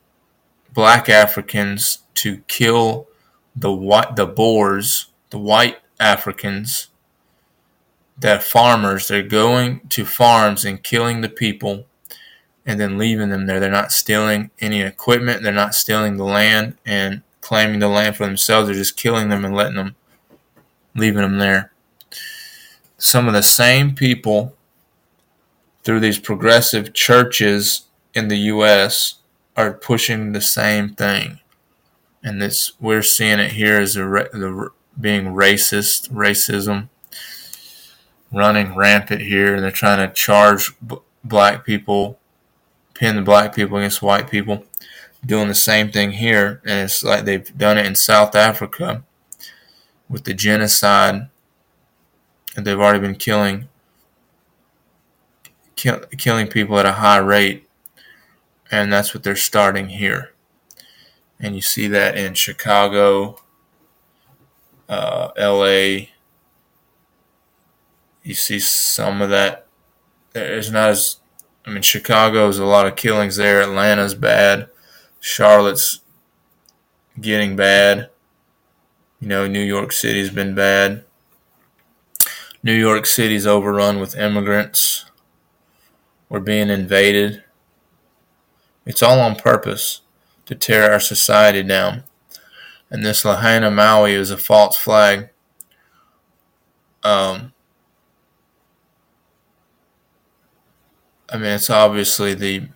black 0.74 1.10
Africans 1.10 2.00
to 2.16 2.38
kill 2.48 3.08
the 3.56 3.72
white 3.72 4.16
the 4.16 4.26
Boers, 4.26 5.08
the 5.30 5.38
white 5.38 5.80
Africans, 6.00 6.88
that 8.18 8.44
farmers 8.44 9.08
they're 9.08 9.24
going 9.24 9.82
to 9.90 10.06
farms 10.06 10.64
and 10.64 10.84
killing 10.84 11.22
the 11.22 11.30
people 11.30 11.86
and 12.66 12.80
then 12.80 12.98
leaving 12.98 13.30
them 13.30 13.46
there. 13.46 13.60
They're 13.60 13.72
not 13.72 13.92
stealing 13.92 14.52
any 14.60 14.82
equipment, 14.82 15.44
they're 15.44 15.52
not 15.52 15.76
stealing 15.76 16.18
the 16.18 16.26
land 16.26 16.78
and 16.86 17.24
claiming 17.42 17.80
the 17.80 17.88
land 17.88 18.16
for 18.16 18.26
themselves. 18.26 18.68
They're 18.68 18.76
just 18.76 18.98
killing 18.98 19.30
them 19.30 19.44
and 19.44 19.56
letting 19.56 19.76
them 19.76 19.96
leaving 20.96 21.22
them 21.22 21.38
there. 21.38 21.72
Some 22.98 23.28
of 23.28 23.34
the 23.34 23.44
same 23.44 23.96
people 23.96 24.56
through 25.84 26.00
these 26.00 26.20
progressive 26.20 26.94
churches 26.94 27.88
in 28.14 28.28
the 28.28 28.38
US 28.38 29.16
are 29.58 29.74
pushing 29.74 30.32
the 30.32 30.42
same 30.42 30.90
thing. 30.90 31.40
and 32.24 32.42
this 32.42 32.74
we're 32.80 33.02
seeing 33.04 33.40
it 33.40 33.54
here 33.54 33.80
as 33.80 33.96
the, 33.96 34.02
the 34.34 34.70
being 35.00 35.28
racist, 35.28 36.10
racism 36.10 36.90
running 38.32 38.76
rampant 38.76 39.22
here, 39.22 39.60
they're 39.60 39.72
trying 39.72 40.08
to 40.08 40.14
charge 40.14 40.74
b- 40.86 40.98
black 41.24 41.66
people, 41.66 42.20
pin 42.94 43.16
the 43.16 43.22
black 43.22 43.54
people 43.54 43.78
against 43.78 44.02
white 44.02 44.30
people, 44.30 44.66
doing 45.26 45.48
the 45.48 45.56
same 45.56 45.92
thing 45.92 46.12
here, 46.12 46.62
and 46.64 46.86
it's 46.86 47.04
like 47.04 47.26
they've 47.26 47.58
done 47.58 47.78
it 47.78 47.86
in 47.86 47.96
South 47.96 48.36
Africa 48.36 49.04
with 50.10 50.24
the 50.24 50.34
genocide, 50.34 51.30
and 52.56 52.66
they've 52.66 52.80
already 52.80 53.00
been 53.00 53.16
killing 53.16 53.68
kill, 55.76 56.00
killing 56.18 56.48
people 56.48 56.80
at 56.80 56.86
a 56.86 56.94
high 56.94 57.18
rate, 57.18 57.68
and 58.72 58.92
that's 58.92 59.14
what 59.14 59.24
they're 59.24 59.36
starting 59.36 59.90
here. 59.90 60.34
And 61.40 61.56
you 61.56 61.62
see 61.62 61.88
that 61.88 62.18
in 62.18 62.34
Chicago, 62.34 63.42
uh, 64.88 65.30
LA. 65.38 66.08
You 68.24 68.34
see 68.34 68.60
some 68.60 69.22
of 69.22 69.30
that. 69.32 69.68
There's 70.34 70.72
not 70.72 70.92
as, 70.92 71.18
I 71.66 71.72
mean, 71.72 71.82
Chicago's 71.82 72.60
a 72.60 72.66
lot 72.66 72.88
of 72.88 72.96
killings 72.96 73.36
there. 73.36 73.62
Atlanta's 73.62 74.16
bad. 74.16 74.70
Charlotte's 75.20 76.00
getting 77.20 77.56
bad. 77.56 78.10
You 79.20 79.28
know, 79.28 79.48
New 79.48 79.64
York 79.64 79.92
City's 79.92 80.30
been 80.30 80.56
bad. 80.56 81.04
New 82.64 82.74
York 82.74 83.06
City's 83.06 83.48
overrun 83.48 84.00
with 84.00 84.16
immigrants. 84.16 85.06
We're 86.30 86.40
being 86.40 86.70
invaded. 86.70 87.44
It's 88.86 89.04
all 89.04 89.20
on 89.20 89.36
purpose 89.36 90.02
to 90.46 90.56
tear 90.56 90.92
our 90.92 91.00
society 91.00 91.64
down 91.64 92.04
and 92.92 93.06
this 93.06 93.24
Lahaina 93.24 93.72
Maui 93.72 94.14
is 94.14 94.30
a 94.30 94.38
false 94.38 94.76
flag. 94.76 95.30
Um, 97.04 97.54
I 101.32 101.38
mean, 101.38 101.46
it's 101.46 101.70
obviously 101.70 102.34
the 102.34 102.68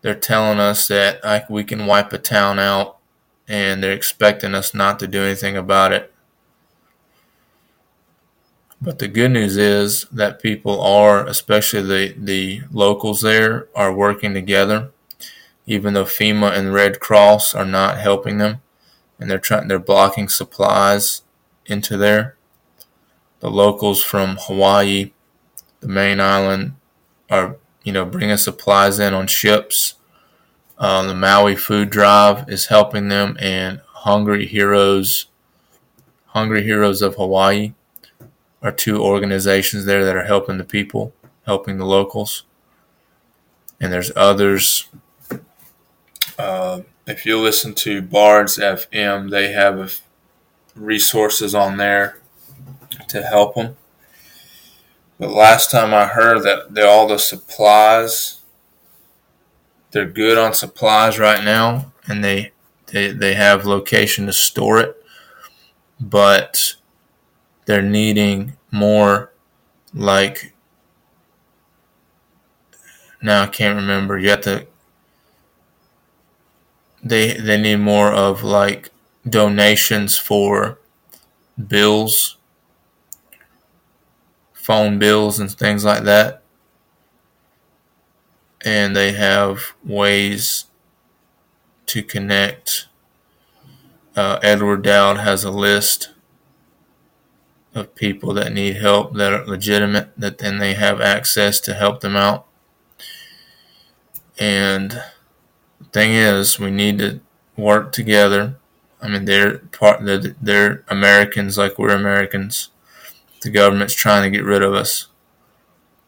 they're 0.00 0.14
telling 0.16 0.58
us 0.58 0.88
that 0.88 1.22
like, 1.22 1.48
we 1.48 1.62
can 1.62 1.86
wipe 1.86 2.12
a 2.12 2.18
town 2.18 2.58
out, 2.58 2.96
and 3.46 3.82
they're 3.82 3.92
expecting 3.92 4.54
us 4.54 4.74
not 4.74 4.98
to 4.98 5.06
do 5.06 5.22
anything 5.22 5.56
about 5.56 5.92
it. 5.92 6.11
But 8.82 8.98
the 8.98 9.08
good 9.08 9.30
news 9.30 9.56
is 9.56 10.06
that 10.12 10.42
people 10.42 10.80
are, 10.82 11.24
especially 11.26 11.82
the, 11.82 12.14
the 12.18 12.62
locals 12.72 13.20
there, 13.20 13.68
are 13.74 13.94
working 13.94 14.34
together 14.34 14.90
even 15.66 15.94
though 15.94 16.04
FEMA 16.04 16.52
and 16.56 16.74
Red 16.74 17.00
Cross 17.00 17.54
are 17.54 17.64
not 17.64 17.98
helping 17.98 18.38
them, 18.38 18.60
and 19.18 19.30
they're 19.30 19.38
trying 19.38 19.68
they're 19.68 19.78
blocking 19.78 20.28
supplies 20.28 21.22
into 21.66 21.96
there. 21.96 22.36
The 23.40 23.50
locals 23.50 24.02
from 24.02 24.36
Hawaii, 24.40 25.12
the 25.80 25.88
main 25.88 26.20
island, 26.20 26.74
are 27.30 27.56
you 27.84 27.92
know 27.92 28.04
bringing 28.04 28.36
supplies 28.36 28.98
in 28.98 29.14
on 29.14 29.26
ships. 29.26 29.94
Uh, 30.78 31.06
the 31.06 31.14
Maui 31.14 31.54
Food 31.54 31.90
Drive 31.90 32.48
is 32.48 32.66
helping 32.66 33.08
them, 33.08 33.36
and 33.38 33.80
Hungry 33.86 34.46
Heroes, 34.46 35.26
Hungry 36.26 36.64
Heroes 36.64 37.02
of 37.02 37.14
Hawaii, 37.14 37.74
are 38.62 38.72
two 38.72 39.02
organizations 39.02 39.84
there 39.84 40.04
that 40.04 40.16
are 40.16 40.24
helping 40.24 40.58
the 40.58 40.64
people, 40.64 41.12
helping 41.46 41.78
the 41.78 41.86
locals. 41.86 42.44
And 43.80 43.92
there's 43.92 44.12
others 44.14 44.88
uh, 46.38 46.80
if 47.06 47.26
you 47.26 47.38
listen 47.38 47.74
to 47.74 48.02
Bards 48.02 48.58
FM, 48.58 49.30
they 49.30 49.52
have 49.52 50.00
resources 50.74 51.54
on 51.54 51.76
there 51.76 52.18
to 53.08 53.22
help 53.22 53.54
them. 53.54 53.76
But 55.18 55.30
last 55.30 55.70
time 55.70 55.92
I 55.94 56.06
heard 56.06 56.42
that 56.42 56.74
they, 56.74 56.82
all 56.82 57.06
the 57.06 57.18
supplies, 57.18 58.40
they're 59.90 60.06
good 60.06 60.38
on 60.38 60.54
supplies 60.54 61.18
right 61.18 61.44
now, 61.44 61.92
and 62.08 62.24
they 62.24 62.52
they 62.86 63.12
they 63.12 63.34
have 63.34 63.66
location 63.66 64.26
to 64.26 64.32
store 64.32 64.80
it, 64.80 64.96
but 66.00 66.74
they're 67.64 67.82
needing 67.82 68.56
more 68.70 69.32
like 69.94 70.52
now 73.22 73.42
I 73.42 73.46
can't 73.46 73.76
remember. 73.76 74.18
You 74.18 74.30
have 74.30 74.40
to 74.42 74.66
they 77.02 77.34
they 77.34 77.60
need 77.60 77.76
more 77.76 78.12
of 78.12 78.42
like 78.42 78.90
donations 79.28 80.16
for 80.16 80.78
bills, 81.68 82.36
phone 84.52 84.98
bills 84.98 85.38
and 85.38 85.50
things 85.50 85.84
like 85.84 86.04
that. 86.04 86.42
And 88.64 88.94
they 88.94 89.12
have 89.12 89.72
ways 89.84 90.66
to 91.86 92.02
connect. 92.02 92.86
Uh, 94.14 94.38
Edward 94.42 94.82
Dowd 94.82 95.18
has 95.18 95.42
a 95.42 95.50
list 95.50 96.10
of 97.74 97.94
people 97.94 98.34
that 98.34 98.52
need 98.52 98.76
help 98.76 99.14
that 99.14 99.32
are 99.32 99.46
legitimate, 99.46 100.10
that 100.16 100.38
then 100.38 100.58
they 100.58 100.74
have 100.74 101.00
access 101.00 101.58
to 101.60 101.74
help 101.74 102.00
them 102.00 102.16
out. 102.16 102.46
And 104.38 104.90
the 105.78 105.84
thing 105.92 106.12
is, 106.12 106.58
we 106.58 106.70
need 106.70 106.98
to 106.98 107.20
work 107.56 107.92
together. 107.92 108.56
I 109.00 109.08
mean, 109.08 109.24
they're 109.24 109.58
part. 109.58 110.04
They're, 110.04 110.18
they're 110.18 110.84
Americans 110.88 111.58
like 111.58 111.78
we're 111.78 111.90
Americans. 111.94 112.70
The 113.40 113.50
government's 113.50 113.94
trying 113.94 114.30
to 114.30 114.36
get 114.36 114.44
rid 114.44 114.62
of 114.62 114.74
us, 114.74 115.08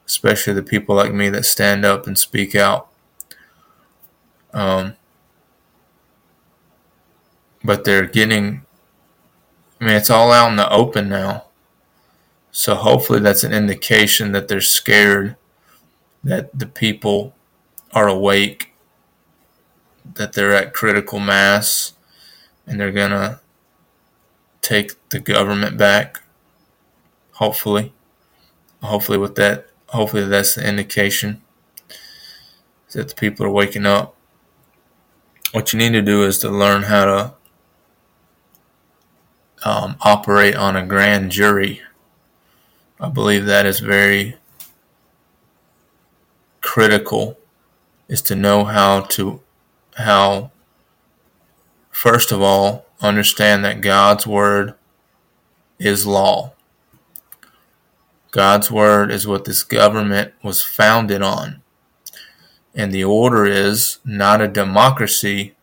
especially 0.07 0.53
the 0.53 0.63
people 0.63 0.95
like 0.95 1.13
me 1.13 1.29
that 1.31 1.45
stand 1.45 1.85
up 1.85 2.07
and 2.07 2.19
speak 2.19 2.55
out. 2.55 2.89
Um, 4.53 4.95
but 7.65 7.85
they're 7.85 8.07
getting. 8.07 8.65
I 9.81 9.85
mean, 9.87 9.97
it's 9.97 10.11
all 10.11 10.31
out 10.31 10.51
in 10.51 10.57
the 10.57 10.71
open 10.73 11.09
now. 11.09 11.44
So 12.57 12.77
hopefully 12.77 13.19
that's 13.19 13.43
an 13.43 13.53
indication 13.53 14.31
that 14.31 14.47
they're 14.47 14.61
scared 14.61 15.35
that 16.23 16.57
the 16.57 16.67
people 16.67 17.35
are 17.93 18.07
awake 18.07 18.75
that 20.15 20.35
they're 20.35 20.55
at 20.55 20.73
critical 20.73 21.19
mass 21.19 21.95
and 22.65 22.79
they're 22.79 22.93
going 22.93 23.11
to 23.11 23.41
take 24.63 24.93
the 25.09 25.19
government 25.19 25.77
back. 25.77 26.23
Hopefully. 27.33 27.93
Hopefully, 28.83 29.19
with 29.19 29.35
that, 29.35 29.67
hopefully, 29.89 30.25
that's 30.25 30.55
the 30.55 30.69
indication 30.69 31.43
that 32.93 33.09
the 33.09 33.15
people 33.17 33.47
are 33.47 33.51
waking 33.51 33.87
up. 33.87 34.15
What 35.51 35.73
you 35.73 35.79
need 35.81 35.93
to 35.93 36.03
do 36.03 36.23
is 36.23 36.39
to 36.39 36.51
learn 36.51 36.85
how 36.85 37.05
to 37.05 37.35
um, 39.65 39.97
operate 40.03 40.55
on 40.55 40.77
a 40.77 40.87
grand 40.87 41.33
jury. 41.33 41.81
I 43.01 43.09
believe 43.09 43.47
that 43.47 43.67
is 43.67 43.81
very 43.81 44.37
critical 46.61 47.39
is 48.09 48.23
to 48.23 48.37
know 48.37 48.65
how 48.65 49.01
to 49.01 49.41
how, 49.97 50.51
first 51.91 52.33
of 52.33 52.41
all, 52.41 52.87
understand 53.01 53.65
that 53.65 53.81
God's 53.81 54.27
Word 54.27 54.75
is 55.79 56.07
law. 56.07 56.53
God's 58.31 58.71
Word 58.71 59.11
is 59.11 59.27
what 59.27 59.45
this 59.45 59.63
government 59.63 60.33
was 60.43 60.63
founded 60.63 61.23
on. 61.23 61.63
And 62.75 62.93
the 62.93 63.05
order 63.05 63.45
is 63.45 63.99
not 64.05 64.41
a 64.41 64.49
democracy, 64.49 65.55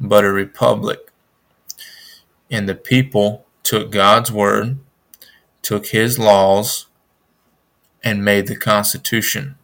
but 0.00 0.24
a 0.24 0.32
republic. 0.32 1.10
And 2.50 2.68
the 2.68 2.74
people 2.74 3.44
took 3.62 3.90
God's 3.90 4.32
Word, 4.32 4.78
took 5.66 5.86
His 5.86 6.16
laws, 6.16 6.86
and 8.00 8.24
made 8.24 8.46
the 8.46 8.54
Constitution. 8.54 9.56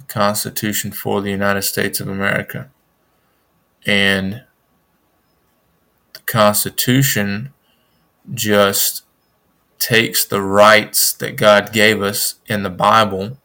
The 0.00 0.06
Constitution 0.06 0.90
for 0.90 1.20
the 1.20 1.30
United 1.30 1.62
States 1.62 2.00
of 2.00 2.08
America. 2.08 2.68
And 3.86 4.42
the 6.14 6.20
Constitution 6.26 7.52
just 8.34 9.04
takes 9.78 10.24
the 10.24 10.42
rights 10.42 11.12
that 11.12 11.36
God 11.36 11.72
gave 11.72 12.02
us 12.02 12.40
in 12.46 12.64
the 12.64 12.70
Bible 12.70 13.38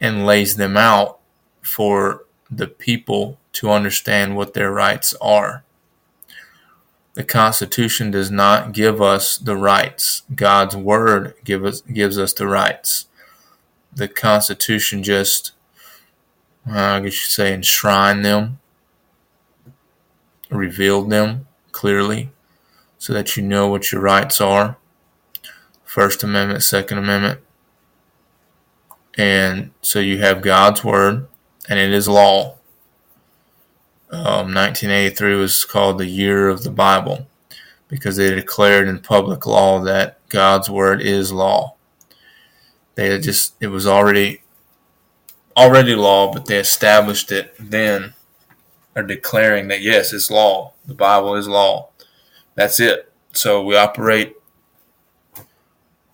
and 0.00 0.24
lays 0.24 0.56
them 0.56 0.78
out 0.78 1.18
for 1.60 2.24
the 2.50 2.68
people 2.68 3.38
to 3.52 3.70
understand 3.70 4.34
what 4.34 4.54
their 4.54 4.72
rights 4.72 5.12
are. 5.20 5.62
The 7.14 7.24
Constitution 7.24 8.10
does 8.10 8.30
not 8.30 8.72
give 8.72 9.02
us 9.02 9.38
the 9.38 9.56
rights. 9.56 10.22
God's 10.34 10.76
Word 10.76 11.34
give 11.44 11.64
us, 11.64 11.82
gives 11.82 12.18
us 12.18 12.32
the 12.32 12.46
rights 12.46 13.06
the 13.92 14.08
Constitution 14.08 15.02
just, 15.02 15.52
I 16.66 17.00
guess 17.00 17.12
you 17.12 17.30
say, 17.30 17.52
enshrine 17.52 18.22
them. 18.22 18.60
revealed 20.50 21.10
them 21.10 21.46
clearly 21.72 22.30
so 22.98 23.12
that 23.12 23.36
you 23.36 23.42
know 23.42 23.68
what 23.68 23.92
your 23.92 24.00
rights 24.00 24.40
are. 24.40 24.76
First 25.84 26.22
Amendment, 26.22 26.62
Second 26.62 26.98
Amendment. 26.98 27.40
And 29.18 29.72
so 29.82 29.98
you 29.98 30.18
have 30.18 30.42
God's 30.42 30.84
Word, 30.84 31.28
and 31.68 31.78
it 31.78 31.92
is 31.92 32.08
law. 32.08 32.56
Um, 34.12 34.52
1983 34.52 35.34
was 35.36 35.64
called 35.64 35.98
the 35.98 36.06
Year 36.06 36.48
of 36.48 36.64
the 36.64 36.70
Bible 36.70 37.28
because 37.86 38.16
they 38.16 38.34
declared 38.34 38.88
in 38.88 38.98
public 38.98 39.46
law 39.46 39.80
that 39.80 40.18
God's 40.28 40.68
Word 40.68 41.00
is 41.00 41.32
law. 41.32 41.76
They 42.96 43.18
just, 43.20 43.54
it 43.60 43.68
was 43.68 43.86
already 43.86 44.42
already 45.56 45.94
law, 45.94 46.32
but 46.32 46.46
they 46.46 46.58
established 46.58 47.30
it 47.30 47.54
then, 47.58 48.14
are 48.96 49.02
declaring 49.02 49.68
that 49.68 49.80
yes, 49.80 50.12
it's 50.12 50.30
law. 50.30 50.72
The 50.86 50.94
Bible 50.94 51.36
is 51.36 51.46
law. 51.46 51.90
That's 52.54 52.80
it. 52.80 53.12
So 53.32 53.62
we 53.62 53.76
operate 53.76 54.36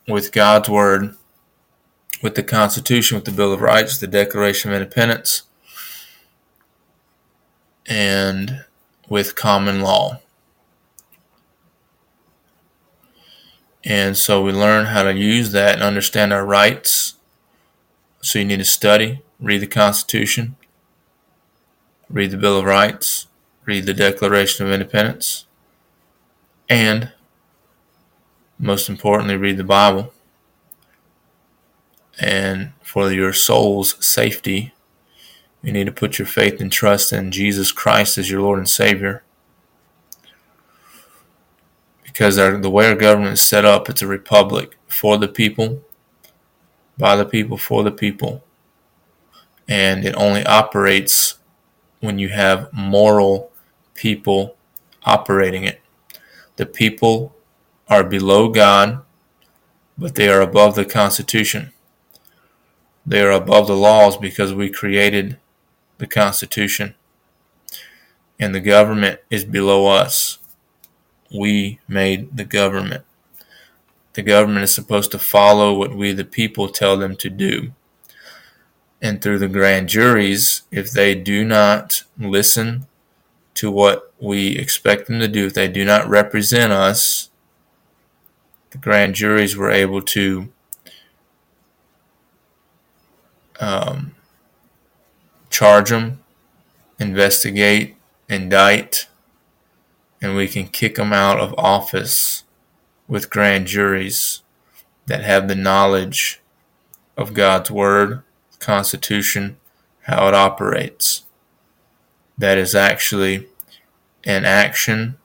with 0.07 0.33
God's 0.33 0.69
Word, 0.69 1.17
with 2.23 2.35
the 2.35 2.43
Constitution, 2.43 3.17
with 3.17 3.25
the 3.25 3.33
Bill 3.33 3.53
of 3.53 3.61
Rights, 3.61 3.99
the 3.99 4.07
Declaration 4.07 4.71
of 4.71 4.81
Independence, 4.81 5.45
and 7.89 8.65
with 9.09 9.35
common 9.35 9.81
law. 9.81 10.21
And 13.85 14.17
so 14.17 14.43
we 14.43 14.53
learn 14.53 14.87
how 14.87 15.05
to 15.05 15.15
use 15.15 15.53
that 15.53 15.75
and 15.75 15.83
understand 15.83 16.33
our 16.33 16.45
rights. 16.45 17.15
So 18.21 18.41
you 18.41 18.45
need 18.45 18.59
to 18.59 18.65
study, 18.65 19.23
read 19.39 19.61
the 19.61 19.69
Constitution, 19.69 20.57
read 22.11 22.33
the 22.33 22.37
Bill 22.37 22.59
of 22.59 22.65
Rights, 22.65 23.29
read 23.65 23.87
the 23.87 23.95
Declaration 23.95 24.67
of 24.67 24.73
Independence, 24.73 25.47
and 26.69 27.13
most 28.59 28.89
importantly, 28.89 29.37
read 29.37 29.57
the 29.57 29.65
Bible. 29.65 30.13
And 32.19 32.73
for 32.83 33.13
your 33.13 33.33
soul's 33.33 34.05
safety, 34.05 34.73
you 35.67 35.73
need 35.73 35.85
to 35.85 35.93
put 35.93 36.19
your 36.19 36.27
faith 36.27 36.61
and 36.63 36.73
trust 36.73 37.13
in 37.13 37.31
Jesus 37.31 37.73
Christ 37.73 38.17
as 38.17 38.31
your 38.31 38.41
Lord 38.41 38.59
and 38.59 38.69
Savior. 38.69 39.23
Because 42.05 42.39
our, 42.39 42.57
the 42.57 42.71
way 42.71 42.89
our 42.89 42.95
government 42.95 43.35
is 43.35 43.43
set 43.43 43.67
up, 43.67 43.91
it's 43.91 44.01
a 44.01 44.07
republic 44.07 44.79
for 44.87 45.19
the 45.19 45.29
people, 45.29 45.83
by 46.97 47.17
the 47.17 47.27
people, 47.27 47.59
for 47.59 47.83
the 47.83 47.91
people 47.91 48.43
and 49.69 50.05
it 50.05 50.15
only 50.17 50.45
operates 50.45 51.39
when 52.01 52.19
you 52.19 52.29
have 52.29 52.73
moral 52.73 53.51
people 53.95 54.57
operating 55.05 55.65
it. 55.65 55.81
The 56.57 56.67
people 56.67 57.35
are 57.89 58.05
below 58.05 58.49
God, 58.49 59.03
but 59.99 60.15
they 60.15 60.29
are 60.29 60.41
above 60.41 60.75
the 60.75 60.85
Constitution. 60.85 61.73
They 63.05 63.23
are 63.23 63.31
above 63.31 63.67
the 63.67 63.77
laws 63.77 64.17
because 64.17 64.53
we 64.53 64.69
created 64.69 65.39
the 65.99 66.07
Constitution. 66.07 66.95
And 68.39 68.55
the 68.55 68.61
government 68.61 69.21
is 69.31 69.45
below 69.45 69.87
us. 69.87 70.39
We 71.35 71.81
made 71.89 72.37
the 72.37 72.45
government. 72.45 73.05
The 74.13 74.23
government 74.23 74.65
is 74.65 74.75
supposed 74.75 75.11
to 75.13 75.19
follow 75.19 75.77
what 75.77 75.95
we, 75.95 76.13
the 76.13 76.25
people, 76.25 76.69
tell 76.69 76.97
them 76.97 77.17
to 77.17 77.31
do 77.31 77.73
and 79.07 79.23
through 79.23 79.39
the 79.39 79.49
grand 79.49 79.89
juries, 79.89 80.63
if 80.73 80.91
they 80.91 81.15
do 81.15 81.45
not 81.45 82.03
listen 82.19 82.89
to 83.55 83.71
what 83.71 84.13
we 84.21 84.59
expect 84.59 85.07
them 85.07 85.21
to 85.21 85.29
do, 85.29 85.47
if 85.47 85.55
they 85.55 85.69
do 85.69 85.85
not 85.85 86.09
represent 86.09 86.73
us, 86.73 87.31
the 88.71 88.79
grand 88.79 89.15
juries 89.15 89.57
were 89.57 89.71
able 89.71 90.03
to 90.03 90.53
um, 93.61 94.16
charge 95.57 95.89
them, 95.89 96.21
investigate, 96.99 97.97
indict, 98.29 99.09
and 100.21 100.37
we 100.37 100.47
can 100.47 100.67
kick 100.67 100.97
them 100.97 101.15
out 101.15 101.41
of 101.41 101.55
office 101.57 102.45
with 103.09 103.31
grand 103.31 103.67
juries 103.67 104.43
that 105.07 105.25
have 105.25 105.49
the 105.49 105.55
knowledge 105.55 106.43
of 107.17 107.33
God's 107.33 107.71
Word 107.71 108.23
Constitution, 108.59 109.57
how 110.03 110.29
it 110.29 110.35
operates. 110.35 111.25
That 112.37 112.59
is 112.59 112.75
actually 112.75 113.47
an 114.25 114.45
action, 114.45 115.17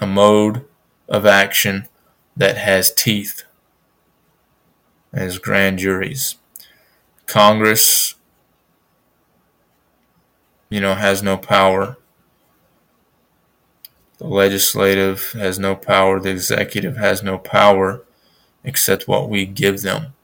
a 0.00 0.06
mode 0.06 0.64
of 1.06 1.26
action 1.26 1.86
that 2.34 2.56
has 2.56 2.94
teeth 2.94 3.42
as 5.12 5.38
grand 5.38 5.80
juries. 5.80 6.36
Congress, 7.26 8.14
you 10.70 10.80
know, 10.80 10.94
has 10.94 11.22
no 11.22 11.36
power. 11.36 11.98
The 14.16 14.26
legislative 14.26 15.32
has 15.32 15.58
no 15.58 15.76
power. 15.76 16.18
The 16.18 16.30
executive 16.30 16.96
has 16.96 17.22
no 17.22 17.36
power 17.36 18.02
except 18.64 19.06
what 19.06 19.28
we 19.28 19.44
give 19.44 19.82
them 19.82 20.14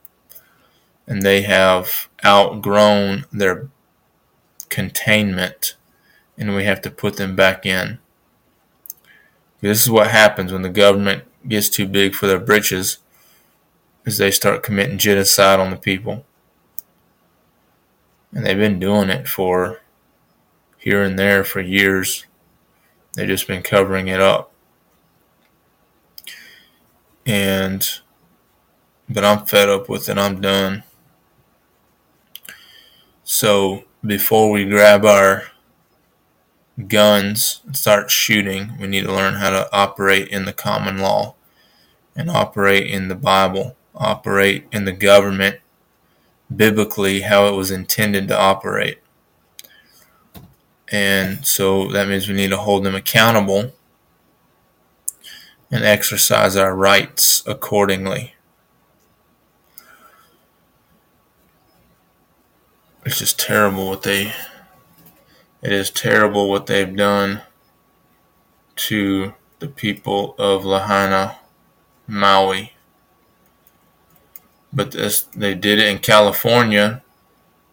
and 1.07 1.23
they 1.23 1.41
have 1.43 2.09
outgrown 2.25 3.25
their 3.31 3.69
containment 4.69 5.75
and 6.37 6.53
we 6.55 6.65
have 6.65 6.81
to 6.81 6.91
put 6.91 7.15
them 7.15 7.35
back 7.35 7.65
in. 7.65 7.97
This 9.61 9.81
is 9.81 9.89
what 9.89 10.11
happens 10.11 10.51
when 10.51 10.61
the 10.61 10.69
government 10.69 11.23
gets 11.47 11.69
too 11.69 11.87
big 11.87 12.13
for 12.13 12.27
their 12.27 12.39
britches 12.39 12.97
is 14.05 14.17
they 14.17 14.29
start 14.29 14.61
committing 14.61 14.97
genocide 14.97 15.59
on 15.59 15.71
the 15.71 15.77
people. 15.77 16.25
And 18.33 18.45
they've 18.45 18.57
been 18.57 18.79
doing 18.79 19.09
it 19.09 19.27
for 19.27 19.81
here 20.77 21.03
and 21.03 21.17
there 21.17 21.43
for 21.43 21.61
years. 21.61 22.25
They've 23.13 23.27
just 23.27 23.47
been 23.47 23.63
covering 23.63 24.07
it 24.07 24.21
up. 24.21 24.51
And 27.25 27.87
but 29.09 29.23
I'm 29.23 29.45
fed 29.45 29.69
up 29.69 29.89
with 29.89 30.09
it. 30.09 30.17
I'm 30.17 30.41
done. 30.41 30.83
So 33.23 33.85
before 34.05 34.51
we 34.51 34.65
grab 34.65 35.05
our 35.05 35.43
guns 36.87 37.61
and 37.65 37.75
start 37.75 38.11
shooting, 38.11 38.77
we 38.79 38.87
need 38.87 39.05
to 39.05 39.13
learn 39.13 39.35
how 39.35 39.49
to 39.49 39.69
operate 39.73 40.27
in 40.29 40.45
the 40.45 40.53
common 40.53 40.99
law 40.99 41.35
and 42.15 42.29
operate 42.29 42.87
in 42.87 43.07
the 43.07 43.15
Bible, 43.15 43.75
operate 43.95 44.67
in 44.71 44.85
the 44.85 44.91
government 44.91 45.59
biblically 46.53 47.21
how 47.21 47.47
it 47.47 47.55
was 47.55 47.71
intended 47.71 48.27
to 48.27 48.37
operate. 48.37 48.99
And 50.91 51.45
so 51.45 51.89
that 51.91 52.07
means 52.07 52.27
we 52.27 52.35
need 52.35 52.49
to 52.49 52.57
hold 52.57 52.83
them 52.83 52.95
accountable 52.95 53.73
and 55.69 55.83
exercise 55.83 56.55
our 56.55 56.73
rights 56.73 57.43
accordingly. 57.45 58.35
it's 63.07 63.19
just 63.19 63.39
terrible 63.39 63.87
what 63.87 64.03
they 64.03 64.33
it 65.61 65.71
is 65.71 65.89
terrible 65.89 66.49
what 66.49 66.65
they've 66.65 66.93
done 66.93 67.41
to 68.75 69.33
the 69.59 69.67
people 69.67 70.35
of 70.37 70.65
Lahaina, 70.65 71.39
Maui. 72.05 72.73
But 74.73 74.91
this 74.91 75.21
they 75.21 75.55
did 75.55 75.79
it 75.79 75.87
in 75.87 75.99
California, 75.99 77.01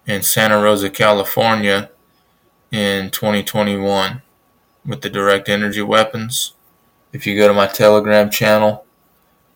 in 0.06 0.22
Santa 0.22 0.62
Rosa, 0.62 0.88
California, 0.88 1.90
in 2.74 3.08
2021 3.08 4.20
with 4.84 5.00
the 5.00 5.08
direct 5.08 5.48
energy 5.48 5.80
weapons. 5.80 6.54
If 7.12 7.24
you 7.24 7.36
go 7.36 7.46
to 7.46 7.54
my 7.54 7.68
Telegram 7.68 8.28
channel, 8.30 8.84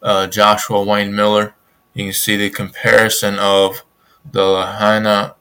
uh, 0.00 0.28
Joshua 0.28 0.84
Wayne 0.84 1.12
Miller, 1.16 1.56
you 1.94 2.04
can 2.04 2.12
see 2.12 2.36
the 2.36 2.48
comparison 2.48 3.36
of 3.40 3.82
the 4.30 4.44
Lahaina 4.44 5.34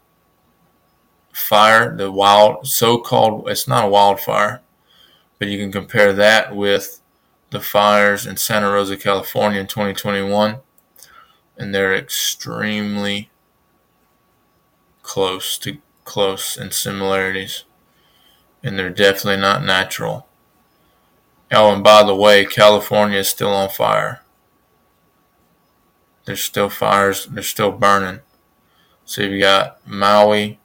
fire, 1.32 1.96
the 1.96 2.12
wild, 2.12 2.68
so-called, 2.68 3.48
it's 3.48 3.68
not 3.68 3.86
a 3.86 3.90
wildfire, 3.90 4.64
but 5.38 5.48
you 5.48 5.60
can 5.60 5.72
compare 5.72 6.14
that 6.14 6.56
with 6.56 7.00
the 7.52 7.60
fires 7.62 8.26
in 8.26 8.38
Santa 8.38 8.72
Rosa, 8.72 8.98
California 8.98 9.60
in 9.60 9.68
2021, 9.68 10.62
and 11.60 11.76
they're 11.76 11.94
extremely 11.94 13.30
close 15.04 15.60
to 15.60 15.78
close 16.06 16.58
in 16.58 16.72
similarities, 16.72 17.66
and 18.64 18.78
they're 18.78 18.90
definitely 18.90 19.42
not 19.42 19.64
natural. 19.64 20.28
Oh, 21.52 21.72
and 21.72 21.84
by 21.84 22.04
the 22.04 22.16
way, 22.16 22.46
California 22.46 23.20
is 23.20 23.30
still 23.30 23.52
on 23.54 23.70
fire. 23.70 24.22
There's 26.26 26.44
still 26.44 26.70
fires, 26.70 27.26
they're 27.26 27.44
still 27.44 27.72
burning. 27.72 28.20
So 29.06 29.24
you've 29.24 29.42
got 29.42 29.86
Maui, 29.88 30.60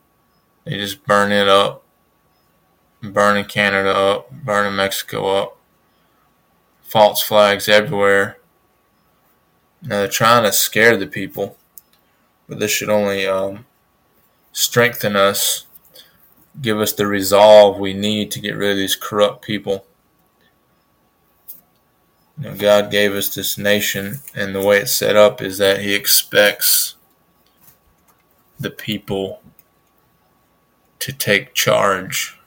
they 0.64 0.76
just 0.76 1.04
burn 1.06 1.32
it 1.32 1.48
up. 1.48 1.84
burning 3.02 3.44
Canada 3.44 3.90
up, 3.94 4.30
burning 4.30 4.76
Mexico 4.76 5.26
up, 5.36 5.56
false 6.82 7.22
flags 7.22 7.68
everywhere. 7.68 8.38
Now 9.82 9.98
they're 9.98 10.08
trying 10.08 10.44
to 10.44 10.52
scare 10.52 10.96
the 10.96 11.06
people, 11.06 11.56
but 12.48 12.58
this 12.60 12.70
should 12.70 12.88
only 12.90 13.26
um, 13.26 13.66
strengthen 14.52 15.16
us, 15.16 15.66
give 16.60 16.80
us 16.80 16.92
the 16.92 17.06
resolve 17.06 17.78
we 17.78 17.94
need 17.94 18.30
to 18.32 18.40
get 18.40 18.56
rid 18.56 18.72
of 18.72 18.76
these 18.76 18.96
corrupt 18.96 19.42
people. 19.42 19.86
You 22.38 22.50
know, 22.50 22.56
God 22.56 22.90
gave 22.90 23.12
us 23.14 23.34
this 23.34 23.56
nation, 23.56 24.20
and 24.34 24.54
the 24.54 24.60
way 24.60 24.80
it's 24.80 24.92
set 24.92 25.16
up 25.16 25.40
is 25.40 25.58
that 25.58 25.80
He 25.80 25.94
expects 25.94 26.96
the 28.58 28.70
people 28.70 29.42
to 30.98 31.12
take 31.12 31.54
charge. 31.54 32.38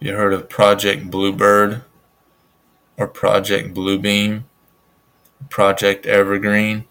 You 0.00 0.14
heard 0.14 0.32
of 0.32 0.48
Project 0.48 1.10
Bluebird 1.10 1.82
or 2.96 3.08
Project 3.08 3.74
Bluebeam? 3.74 4.44
Project 5.50 6.06
Evergreen 6.06 6.84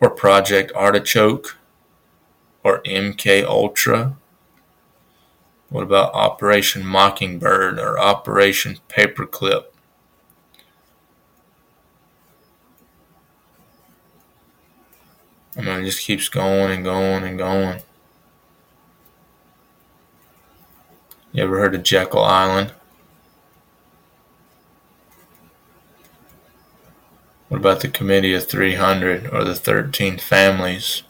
or 0.00 0.10
Project 0.10 0.70
Artichoke 0.76 1.56
or 2.62 2.82
MK 2.82 3.44
Ultra? 3.44 4.16
What 5.70 5.82
about 5.82 6.14
Operation 6.14 6.86
Mockingbird 6.86 7.80
or 7.80 7.98
Operation 7.98 8.78
Paperclip? 8.88 9.64
I 15.56 15.60
mean, 15.62 15.80
it 15.80 15.84
just 15.84 16.00
keeps 16.00 16.28
going 16.28 16.70
and 16.70 16.84
going 16.84 17.24
and 17.24 17.38
going. 17.38 17.82
You 21.32 21.44
ever 21.44 21.58
heard 21.58 21.74
of 21.74 21.82
Jekyll 21.82 22.22
Island? 22.22 22.72
What 27.48 27.56
about 27.56 27.80
the 27.80 27.88
Committee 27.88 28.34
of 28.34 28.46
300 28.46 29.28
or 29.32 29.42
the 29.42 29.54
13 29.54 30.18
Families 30.18 31.04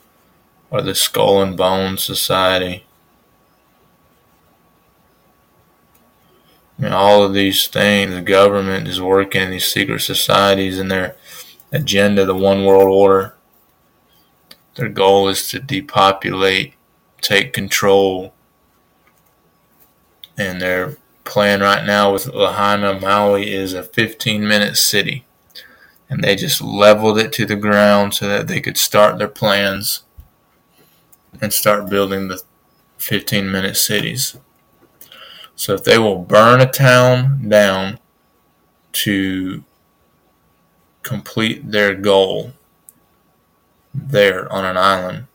or 0.70 0.80
the 0.80 0.94
Skull 0.94 1.42
and 1.42 1.56
Bones 1.56 2.04
Society? 2.04 2.86
I 6.78 6.82
mean, 6.82 6.92
all 6.92 7.24
of 7.24 7.34
these 7.34 7.66
things, 7.66 8.14
the 8.14 8.22
government 8.22 8.86
is 8.86 9.00
working 9.00 9.42
in 9.42 9.50
these 9.50 9.72
secret 9.72 10.02
societies 10.02 10.78
and 10.78 10.90
their 10.90 11.16
agenda, 11.72 12.24
the 12.24 12.34
one 12.34 12.64
world 12.64 12.88
order. 12.88 13.34
Their 14.76 14.88
goal 14.88 15.28
is 15.28 15.48
to 15.48 15.58
depopulate, 15.58 16.74
take 17.20 17.52
control. 17.52 18.34
And 20.38 20.60
their 20.60 20.96
plan 21.24 21.60
right 21.60 21.84
now 21.84 22.12
with 22.12 22.26
Lahaina, 22.26 22.98
Maui 22.98 23.52
is 23.52 23.74
a 23.74 23.82
15 23.82 24.46
minute 24.46 24.76
city 24.76 25.24
and 26.12 26.22
they 26.22 26.36
just 26.36 26.60
leveled 26.60 27.18
it 27.18 27.32
to 27.32 27.46
the 27.46 27.56
ground 27.56 28.12
so 28.12 28.28
that 28.28 28.46
they 28.46 28.60
could 28.60 28.76
start 28.76 29.16
their 29.16 29.28
plans 29.28 30.02
and 31.40 31.54
start 31.54 31.88
building 31.88 32.28
the 32.28 32.42
15 32.98 33.50
minute 33.50 33.78
cities. 33.78 34.36
So 35.56 35.72
if 35.72 35.84
they 35.84 35.96
will 35.96 36.18
burn 36.18 36.60
a 36.60 36.70
town 36.70 37.48
down 37.48 37.98
to 38.92 39.64
complete 41.02 41.70
their 41.70 41.94
goal 41.94 42.52
there 43.94 44.52
on 44.52 44.66
an 44.66 44.76
island, 44.76 45.28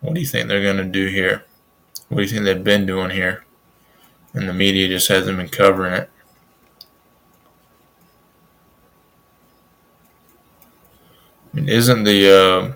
what 0.00 0.12
do 0.12 0.20
you 0.20 0.26
think 0.26 0.48
they're 0.48 0.62
going 0.62 0.76
to 0.76 0.84
do 0.84 1.06
here? 1.06 1.44
What 2.10 2.18
do 2.18 2.22
you 2.24 2.28
think 2.28 2.44
they've 2.44 2.62
been 2.62 2.84
doing 2.84 3.12
here? 3.12 3.46
And 4.38 4.48
the 4.48 4.54
media 4.54 4.86
just 4.86 5.08
hasn't 5.08 5.36
been 5.36 5.48
covering 5.48 5.94
it. 5.94 6.10
isn't 11.66 12.04
the 12.04 12.30
uh, 12.30 12.72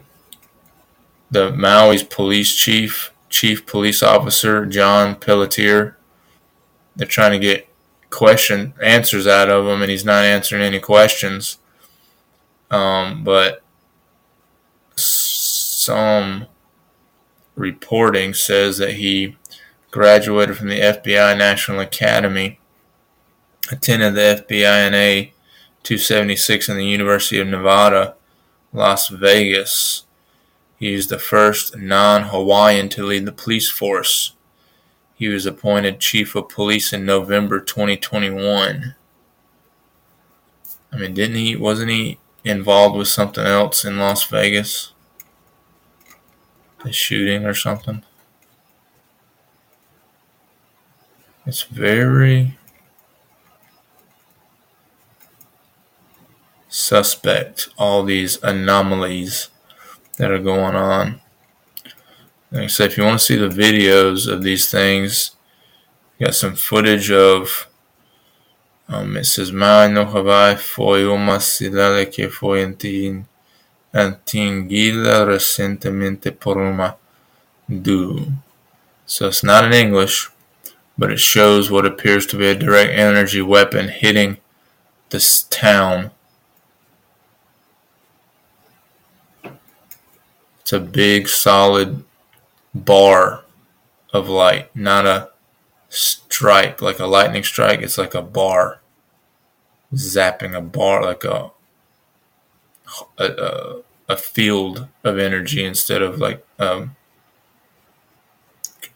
the 1.31 1.53
Maui's 1.53 2.03
police 2.03 2.53
chief, 2.57 3.13
chief 3.29 3.65
police 3.65 4.03
officer 4.03 4.67
John 4.67 5.15
Pelletier? 5.15 5.97
They're 6.97 7.07
trying 7.07 7.31
to 7.33 7.39
get 7.39 7.69
question 8.11 8.75
answers 8.83 9.29
out 9.29 9.49
of 9.49 9.65
him, 9.65 9.83
and 9.83 9.91
he's 9.91 10.05
not 10.05 10.25
answering 10.25 10.63
any 10.63 10.81
questions. 10.81 11.59
Um, 12.73 13.23
but 13.23 13.63
some 14.97 16.47
reporting 17.55 18.35
says 18.35 18.79
that 18.79 18.95
he 18.95 19.37
graduated 19.93 20.57
from 20.57 20.68
the 20.68 20.80
FBI 20.80 21.38
National 21.38 21.78
Academy, 21.78 22.59
attended 23.70 24.14
the 24.14 24.45
FBI 24.49 25.30
276 25.82 26.68
in 26.68 26.76
the 26.76 26.86
University 26.86 27.38
of 27.38 27.47
Nevada, 27.47 28.16
Las 28.72 29.09
Vegas. 29.09 30.05
He 30.76 30.95
is 30.95 31.07
the 31.07 31.18
first 31.18 31.76
non-Hawaiian 31.76 32.88
to 32.88 33.05
lead 33.05 33.26
the 33.26 33.32
police 33.32 33.70
force. 33.70 34.34
He 35.14 35.28
was 35.28 35.47
appointed 35.47 36.01
chief 36.01 36.34
of 36.34 36.49
police 36.49 36.93
in 36.93 37.05
November 37.05 37.61
2021. 37.61 38.97
I 40.90 40.97
mean, 40.97 41.14
didn't 41.14 41.36
he? 41.36 41.55
Wasn't 41.55 41.90
he 41.90 42.18
involved 42.45 42.97
with 42.97 43.09
something 43.09 43.45
else 43.45 43.84
in 43.84 43.99
Las 43.99 44.24
Vegas? 44.24 44.93
A 46.84 46.90
shooting 46.90 47.45
or 47.45 47.55
something? 47.55 48.05
It's 51.45 51.62
very 51.62 52.57
suspect, 56.68 57.68
all 57.76 58.03
these 58.05 58.43
anomalies 58.43 59.49
that 60.18 60.30
are 60.30 60.38
going 60.38 60.74
on. 60.74 61.20
Like 62.51 62.64
I 62.64 62.66
said, 62.68 62.90
if 62.93 62.97
you 62.97 63.05
want 63.05 63.20
to 63.20 63.24
see 63.24 63.36
the 63.36 63.49
videos 63.49 64.30
of 64.30 64.43
these 64.43 64.70
things, 64.70 65.32
got 66.20 66.34
some 66.34 66.55
footage 66.55 67.11
of 67.11 67.66
um, 68.88 69.16
it 69.16 69.24
says 69.24 69.53
Maui 69.53 69.88
no 69.88 70.05
Hawaii 70.05 70.57
foi 70.57 71.05
uma 71.07 71.40
cidade 71.40 72.07
que 72.07 72.28
foi 72.28 72.62
atingida 73.93 75.24
recentemente 75.24 76.30
por 76.30 76.59
uma 76.59 76.97
do. 77.68 78.30
So 79.07 79.28
it's 79.28 79.43
not 79.43 79.64
in 79.64 79.72
English, 79.72 80.30
but 80.97 81.11
it 81.11 81.20
shows 81.20 81.70
what 81.70 81.86
appears 81.86 82.26
to 82.26 82.36
be 82.36 82.47
a 82.47 82.55
direct 82.55 82.93
energy 82.93 83.43
weapon 83.43 83.88
hitting 83.88 84.38
this 85.11 85.43
town 85.45 86.11
It's 90.62 90.72
a 90.72 90.80
big 90.80 91.28
solid 91.28 92.05
bar 92.72 93.43
of 94.12 94.28
light, 94.28 94.74
not 94.76 95.05
a 95.05 95.30
stripe 95.88 96.80
like 96.80 97.01
a 97.01 97.07
lightning 97.07 97.43
strike. 97.43 97.82
It's 97.82 97.99
like 97.99 98.14
a 98.14 98.22
bar 98.22 98.80
zapping 99.93 100.57
a 100.57 100.62
bar 100.62 101.03
like 101.03 101.24
a 101.24 101.51
a, 103.18 103.82
a 104.09 104.16
field 104.16 104.88
of 105.05 105.18
energy 105.18 105.64
instead 105.64 106.01
of 106.01 106.18
like 106.18 106.47
um, 106.59 106.97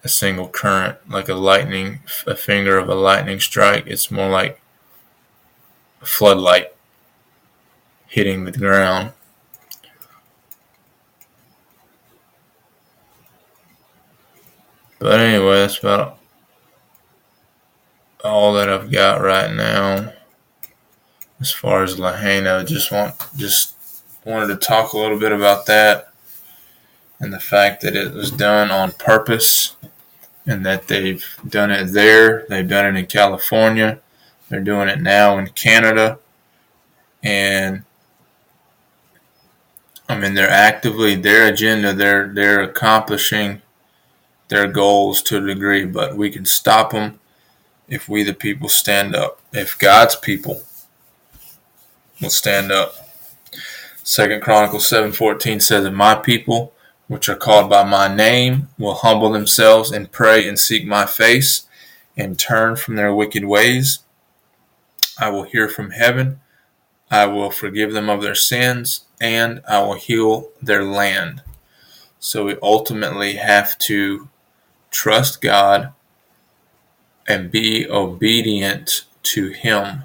a 0.07 0.09
single 0.09 0.47
current, 0.47 0.97
like 1.11 1.29
a 1.29 1.35
lightning, 1.35 1.99
a 2.29 2.37
finger 2.37 2.79
of 2.79 2.89
a 2.89 2.95
lightning 2.95 3.41
strike. 3.41 3.89
It's 3.89 4.09
more 4.09 4.31
like 4.31 4.61
a 6.01 6.07
floodlight 6.07 6.73
hitting 8.07 8.45
the 8.45 8.53
ground. 8.53 9.13
But 15.01 15.19
anyway, 15.19 15.57
that's 15.57 15.81
about 15.81 16.21
all 18.25 18.55
that 18.55 18.69
I've 18.69 18.93
got 18.93 19.21
right 19.21 19.53
now 19.53 20.13
as 21.41 21.51
far 21.51 21.83
as 21.83 21.99
Lahaina. 21.99 22.65
Just 22.65 22.93
want 22.93 23.17
just 23.37 23.75
wanted 24.25 24.47
to 24.47 24.57
talk 24.57 24.93
a 24.93 24.99
little 24.99 25.19
bit 25.19 25.33
about 25.33 25.67
that 25.67 26.13
and 27.19 27.33
the 27.33 27.41
fact 27.41 27.83
that 27.83 27.97
it 27.97 28.15
was 28.15 28.31
done 28.31 28.71
on 28.71 28.93
purpose 28.93 29.75
and 30.47 30.65
that 30.65 30.89
they've 30.89 31.25
done 31.47 31.71
it 31.71 31.87
there. 31.87 32.47
They've 32.49 32.69
done 32.69 32.97
it 32.97 32.99
in 32.99 33.07
California. 33.07 34.01
They're 34.49 34.61
doing 34.61 34.89
it 34.89 35.01
now 35.01 35.39
in 35.39 35.49
Canada. 35.49 36.19
And 37.23 37.83
I 40.09 40.17
mean 40.17 40.35
they're 40.35 40.49
actively 40.49 41.17
their 41.17 41.49
agenda 41.49 41.93
they're 41.93 42.29
they're 42.29 42.61
accomplishing 42.61 43.61
their 44.49 44.69
goals 44.69 45.23
to 45.23 45.39
a 45.39 45.41
degree, 45.41 45.85
but 45.85 46.17
we 46.17 46.31
can 46.31 46.45
stop 46.45 46.93
them 46.93 47.19
if 47.89 48.09
we 48.09 48.23
the 48.23 48.35
people 48.35 48.69
stand 48.69 49.15
up, 49.15 49.41
if 49.53 49.77
God's 49.79 50.17
people 50.17 50.63
will 52.21 52.31
stand 52.31 52.73
up. 52.73 52.95
Second 54.03 54.41
Chronicles 54.43 54.89
7:14 54.89 55.61
says, 55.61 55.85
"And 55.85 55.97
my 55.97 56.15
people, 56.15 56.73
which 57.09 57.29
are 57.29 57.37
called 57.37 57.71
by 57.71 57.85
my 57.85 58.13
name, 58.13 58.69
will 58.79 58.95
humble 58.95 59.31
themselves 59.31 59.91
and 59.91 60.13
pray 60.13 60.47
and 60.49 60.59
seek 60.59 60.87
my 60.87 61.07
face 61.07 61.67
and 62.17 62.39
turn 62.39 62.77
from 62.77 62.97
their 62.97 63.15
wicked 63.15 63.45
ways. 63.45 64.01
I 65.19 65.31
will 65.31 65.45
hear 65.45 65.69
from 65.69 65.91
heaven. 65.93 66.41
I 67.11 67.27
will 67.27 67.51
forgive 67.51 67.93
them 67.93 68.11
of 68.11 68.23
their 68.23 68.35
sins 68.35 69.03
and 69.21 69.63
I 69.69 69.81
will 69.81 69.95
heal 69.95 70.51
their 70.61 70.85
land." 70.85 71.43
So 72.19 72.47
we 72.47 72.57
ultimately 72.63 73.35
have 73.37 73.79
to 73.79 74.29
trust 74.91 75.41
God 75.41 75.93
and 77.29 77.51
be 77.51 77.89
obedient 77.89 79.05
to 79.23 79.51
Him, 79.51 80.05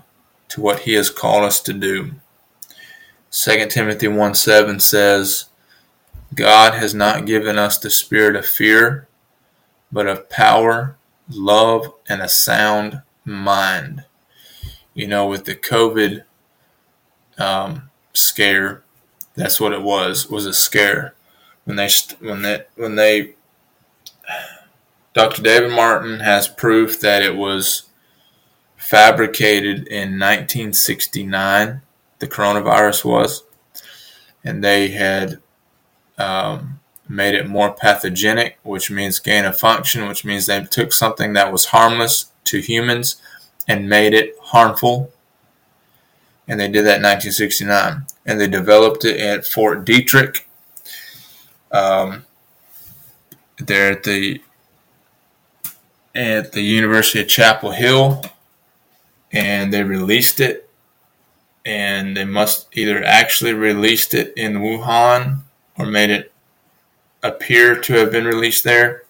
to 0.50 0.62
what 0.62 0.82
He 0.82 0.94
has 0.94 1.10
called 1.10 1.44
us 1.46 1.62
to 1.62 1.74
do. 1.74 2.12
2 3.32 3.68
Timothy 3.68 4.08
1 4.08 4.36
7 4.36 4.80
says, 4.80 5.46
God 6.34 6.74
has 6.76 6.94
not 6.94 7.26
given 7.26 7.58
us 7.58 7.78
the 7.78 7.90
spirit 7.90 8.36
of 8.36 8.46
fear, 8.46 9.08
but 9.92 10.08
of 10.08 10.30
power, 10.30 10.96
love, 11.30 11.94
and 12.08 12.22
a 12.22 12.30
sound 12.30 13.02
mind. 13.26 14.06
You 14.94 15.08
know, 15.08 15.28
with 15.28 15.46
the 15.46 15.56
COVID 15.56 16.24
um, 17.38 17.90
scare, 18.14 18.84
that's 19.36 19.60
what 19.60 19.74
it 19.74 19.82
was. 19.82 20.30
Was 20.30 20.46
a 20.46 20.54
scare 20.54 21.14
when 21.66 21.76
they 21.76 21.90
when 22.20 22.42
they 22.42 22.66
when 22.76 22.96
they 22.96 23.36
Dr. 25.14 25.42
David 25.42 25.72
Martin 25.72 26.22
has 26.22 26.48
proof 26.48 27.00
that 27.02 27.22
it 27.22 27.36
was 27.36 27.84
fabricated 28.78 29.88
in 29.88 30.18
1969. 30.18 31.82
The 32.20 32.28
coronavirus 32.28 33.04
was, 33.04 33.44
and 34.44 34.64
they 34.64 34.90
had 34.90 35.42
um, 36.22 36.80
made 37.10 37.36
it 37.36 37.48
more 37.48 37.74
pathogenic, 37.74 38.58
which 38.64 38.90
means 38.90 39.20
gain 39.20 39.46
of 39.46 39.58
function, 39.58 40.08
which 40.08 40.24
means 40.24 40.46
they 40.46 40.64
took 40.64 40.94
something 40.94 41.34
that 41.34 41.52
was 41.52 41.66
harmless 41.66 42.32
to 42.46 42.60
humans 42.60 43.22
and 43.68 43.90
made 43.90 44.14
it 44.14 44.36
harmful. 44.42 45.12
And 46.48 46.60
they 46.60 46.68
did 46.68 46.86
that 46.86 46.98
in 46.98 47.04
1969. 47.04 48.06
And 48.26 48.40
they 48.40 48.48
developed 48.48 49.04
it 49.06 49.20
at 49.20 49.46
Fort 49.46 49.86
Detrick. 49.86 50.42
Um, 51.72 52.26
there 53.58 53.92
at 53.92 54.04
the 54.04 54.42
at 56.14 56.52
the 56.52 56.62
University 56.62 57.22
of 57.22 57.28
Chapel 57.30 57.72
Hill, 57.72 58.22
and 59.32 59.72
they 59.72 59.84
released 59.84 60.40
it. 60.40 60.70
And 61.64 62.18
they 62.18 62.26
must 62.26 62.68
either 62.74 63.04
actually 63.04 63.54
released 63.54 64.14
it 64.14 64.34
in 64.36 64.56
Wuhan 64.56 65.44
or 65.82 65.88
made 65.88 66.10
it 66.10 66.32
appear 67.24 67.80
to 67.80 67.94
have 67.94 68.12
been 68.12 68.26
released 68.26 68.64
there. 68.64 69.04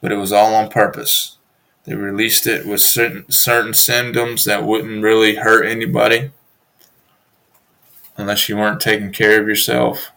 But 0.00 0.12
it 0.12 0.16
was 0.16 0.32
all 0.32 0.54
on 0.54 0.70
purpose. 0.70 1.38
They 1.84 1.94
released 1.94 2.46
it 2.46 2.66
with 2.66 2.80
certain 2.80 3.30
certain 3.30 3.74
symptoms 3.74 4.44
that 4.44 4.64
wouldn't 4.64 5.02
really 5.02 5.36
hurt 5.36 5.66
anybody 5.66 6.30
unless 8.16 8.48
you 8.48 8.56
weren't 8.56 8.80
taking 8.80 9.12
care 9.12 9.40
of 9.40 9.46
yourself 9.46 10.10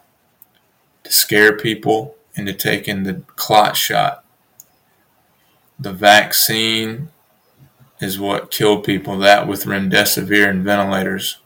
to 1.03 1.11
scare 1.11 1.55
people 1.55 2.15
into 2.35 2.53
taking 2.53 3.03
the 3.03 3.21
clot 3.35 3.75
shot 3.77 4.23
the 5.79 5.93
vaccine 5.93 7.09
is 8.01 8.19
what 8.19 8.51
killed 8.51 8.83
people, 8.83 9.17
that 9.19 9.47
with 9.47 9.63
remdesivir 9.63 10.49
and 10.49 10.63
ventilators. 10.63 11.37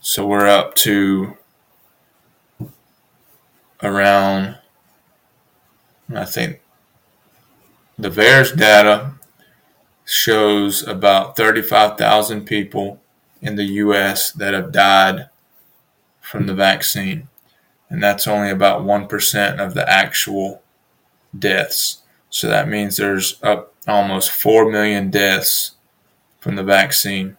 So 0.00 0.26
we're 0.26 0.48
up 0.48 0.74
to 0.76 1.36
around, 3.82 4.58
I 6.14 6.24
think, 6.24 6.60
the 7.98 8.10
VAERS 8.10 8.56
data 8.56 9.12
shows 10.04 10.86
about 10.86 11.36
35,000 11.36 12.46
people 12.46 13.00
in 13.42 13.56
the 13.56 13.64
U.S. 13.64 14.30
that 14.32 14.54
have 14.54 14.72
died 14.72 15.28
from 16.20 16.46
the 16.46 16.54
vaccine. 16.54 17.28
And 17.90 18.02
that's 18.02 18.26
only 18.26 18.50
about 18.50 18.82
1% 18.82 19.58
of 19.58 19.74
the 19.74 19.90
actual 19.90 20.62
deaths. 21.36 22.02
So 22.30 22.48
that 22.48 22.68
means 22.68 22.96
there's 22.96 23.42
up 23.42 23.74
almost 23.86 24.30
4 24.30 24.70
million 24.70 25.10
deaths 25.10 25.72
from 26.38 26.56
the 26.56 26.62
vaccine. 26.62 27.37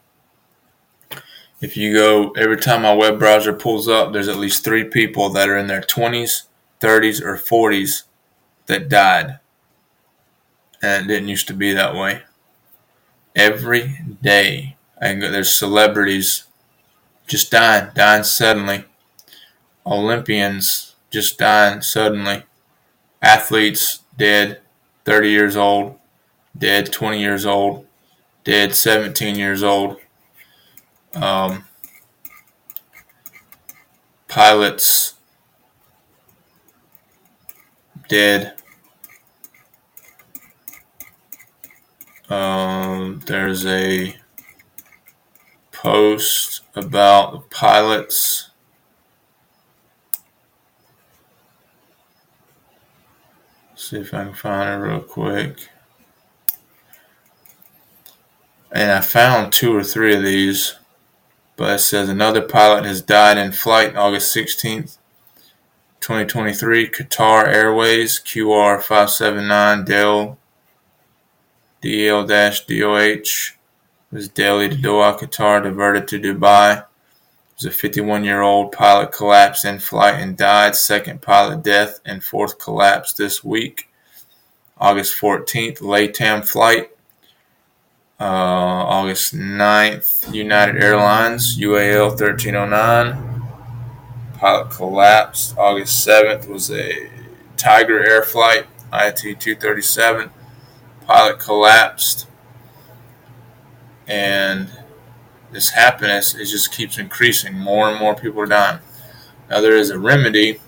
If 1.61 1.75
you 1.75 1.93
go, 1.93 2.31
every 2.31 2.57
time 2.57 2.83
my 2.83 2.93
web 2.93 3.19
browser 3.19 3.51
pulls 3.51 3.87
up, 3.89 4.13
there's 4.13 4.29
at 4.29 4.37
least 4.37 4.63
three 4.63 4.85
people 4.85 5.29
that 5.31 5.49
are 5.49 5.57
in 5.57 5.67
their 5.67 5.81
20s, 5.81 6.43
30s, 6.79 7.21
or 7.21 7.35
40s 7.35 8.03
that 8.67 8.87
died. 8.87 9.39
And 10.81 11.05
it 11.05 11.13
didn't 11.13 11.27
used 11.27 11.47
to 11.47 11.53
be 11.53 11.73
that 11.73 11.95
way. 11.95 12.21
Every 13.35 14.01
day, 14.21 14.77
there's 15.01 15.53
celebrities 15.55 16.45
just 17.27 17.51
dying, 17.51 17.89
dying 17.93 18.23
suddenly. 18.23 18.85
Olympians 19.85 20.95
just 21.09 21.37
dying 21.37 21.81
suddenly. 21.81 22.43
Athletes 23.21 23.99
dead 24.17 24.61
30 25.03 25.29
years 25.29 25.57
old, 25.57 25.99
dead 26.57 26.91
20 26.91 27.19
years 27.19 27.45
old, 27.45 27.85
dead 28.45 28.73
17 28.73 29.35
years 29.35 29.61
old. 29.61 29.97
Um, 31.15 31.65
pilots 34.27 35.15
dead. 38.07 38.53
Um, 42.29 43.21
there's 43.25 43.65
a 43.65 44.15
post 45.71 46.61
about 46.75 47.31
the 47.31 47.39
pilots 47.39 48.49
see 53.89 53.97
if 53.97 54.13
I 54.13 54.25
can 54.25 54.33
find 54.33 54.69
it 54.69 54.85
real 54.85 54.99
quick. 54.99 55.67
And 58.71 58.91
I 58.91 59.01
found 59.01 59.51
two 59.51 59.75
or 59.75 59.83
three 59.83 60.15
of 60.15 60.23
these, 60.23 60.75
but 61.59 61.75
it 61.75 61.79
says 61.79 62.07
another 62.07 62.41
pilot 62.41 62.85
has 62.85 63.01
died 63.01 63.37
in 63.37 63.51
flight 63.51 63.93
August 63.93 64.33
16th, 64.33 64.97
2023, 65.99 66.87
Qatar 66.87 67.49
Airways 67.49 68.17
QR579 68.21 69.85
Del 69.85 70.37
DL-DOH 71.83 73.57
was 74.09 74.29
Delhi 74.29 74.69
to 74.69 74.75
Doha, 74.77 75.19
Qatar, 75.19 75.61
diverted 75.61 76.07
to 76.07 76.17
Dubai 76.17 76.77
It 76.77 76.85
was 77.57 77.65
a 77.65 77.71
51 77.71 78.23
year 78.23 78.41
old 78.41 78.71
pilot 78.71 79.11
collapsed 79.11 79.65
in 79.65 79.79
flight 79.79 80.15
and 80.15 80.37
died. 80.37 80.77
Second 80.77 81.21
pilot 81.21 81.61
death 81.61 81.99
and 82.05 82.23
fourth 82.23 82.57
collapse 82.57 83.11
this 83.11 83.43
week. 83.43 83.89
August 84.77 85.19
14th, 85.19 85.79
LATAM 85.79 86.47
flight. 86.47 86.91
Uh, 88.19 88.25
August 88.25 89.33
9th, 89.33 90.33
United 90.33 90.83
Airlines, 90.83 91.57
UAL 91.57 92.09
1309. 92.09 93.45
Pilot 94.37 94.69
collapsed. 94.71 95.57
August 95.57 96.05
7th 96.05 96.45
was 96.49 96.69
a 96.69 97.09
Tiger 97.55 98.05
Air 98.05 98.21
flight, 98.23 98.67
IT 98.91 99.39
237. 99.39 100.31
Pilot 101.07 101.39
collapsed. 101.39 102.27
And 104.05 104.69
this 105.53 105.69
happiness 105.69 106.35
it 106.35 106.47
just 106.47 106.73
keeps 106.73 106.97
increasing. 106.97 107.57
More 107.57 107.89
and 107.89 107.97
more 107.97 108.15
people 108.15 108.41
are 108.41 108.47
dying. 108.47 108.79
Now 109.49 109.61
there 109.61 109.77
is 109.77 109.91
a 109.91 109.97
remedy 109.97 110.59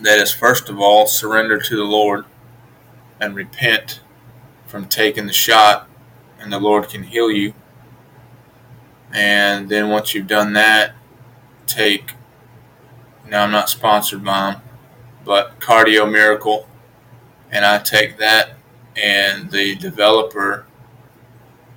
that 0.00 0.20
is 0.20 0.30
first 0.30 0.68
of 0.68 0.78
all 0.78 1.08
surrender 1.08 1.58
to 1.58 1.76
the 1.76 1.82
Lord 1.82 2.24
and 3.20 3.34
repent 3.34 3.98
from 4.66 4.86
taking 4.86 5.26
the 5.26 5.32
shot, 5.32 5.89
and 6.40 6.52
the 6.52 6.58
Lord 6.58 6.88
can 6.88 7.04
heal 7.04 7.30
you. 7.30 7.54
And 9.12 9.68
then 9.68 9.88
once 9.88 10.14
you've 10.14 10.26
done 10.26 10.52
that, 10.54 10.94
take. 11.66 12.14
Now 13.28 13.44
I'm 13.44 13.50
not 13.50 13.68
sponsored 13.68 14.24
by 14.24 14.52
them, 14.52 14.62
but 15.24 15.60
Cardio 15.60 16.10
Miracle, 16.10 16.68
and 17.50 17.64
I 17.64 17.78
take 17.78 18.18
that, 18.18 18.52
and 18.96 19.50
the 19.50 19.76
developer 19.76 20.66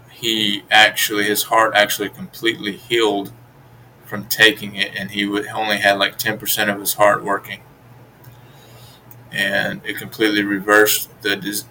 he 0.09 0.63
actually 0.71 1.25
his 1.25 1.43
heart 1.43 1.73
actually 1.75 2.09
completely 2.09 2.71
healed 2.71 3.33
from 4.05 4.25
taking 4.25 4.75
it, 4.75 4.91
and 4.95 5.11
he 5.11 5.25
would 5.25 5.47
only 5.47 5.77
had 5.77 5.99
like 5.99 6.17
ten 6.17 6.37
percent 6.37 6.69
of 6.69 6.79
his 6.79 6.93
heart 6.93 7.23
working, 7.23 7.61
and 9.31 9.81
it 9.85 9.97
completely 9.97 10.43
reversed 10.43 11.09
the 11.21 11.63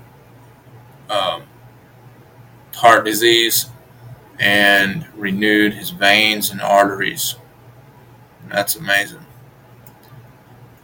um, 1.08 1.42
heart 2.74 3.04
disease 3.04 3.66
and 4.38 5.06
renewed 5.14 5.74
his 5.74 5.90
veins 5.90 6.50
and 6.50 6.60
arteries. 6.60 7.36
That's 8.48 8.76
amazing. 8.76 9.24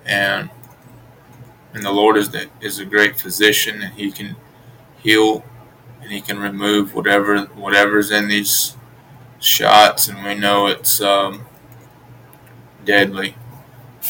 And 0.06 0.50
and 1.74 1.84
the 1.84 1.92
Lord 1.92 2.16
is 2.16 2.30
the, 2.30 2.48
is 2.60 2.78
a 2.78 2.84
great 2.84 3.20
physician, 3.20 3.82
and 3.82 3.92
He 3.94 4.10
can 4.10 4.36
heal, 5.00 5.44
and 6.00 6.10
He 6.10 6.20
can 6.20 6.38
remove 6.38 6.94
whatever 6.94 7.42
whatever's 7.42 8.10
in 8.10 8.28
these 8.28 8.76
shots, 9.38 10.08
and 10.08 10.24
we 10.24 10.34
know 10.34 10.66
it's 10.66 11.00
um, 11.00 11.46
deadly. 12.84 13.36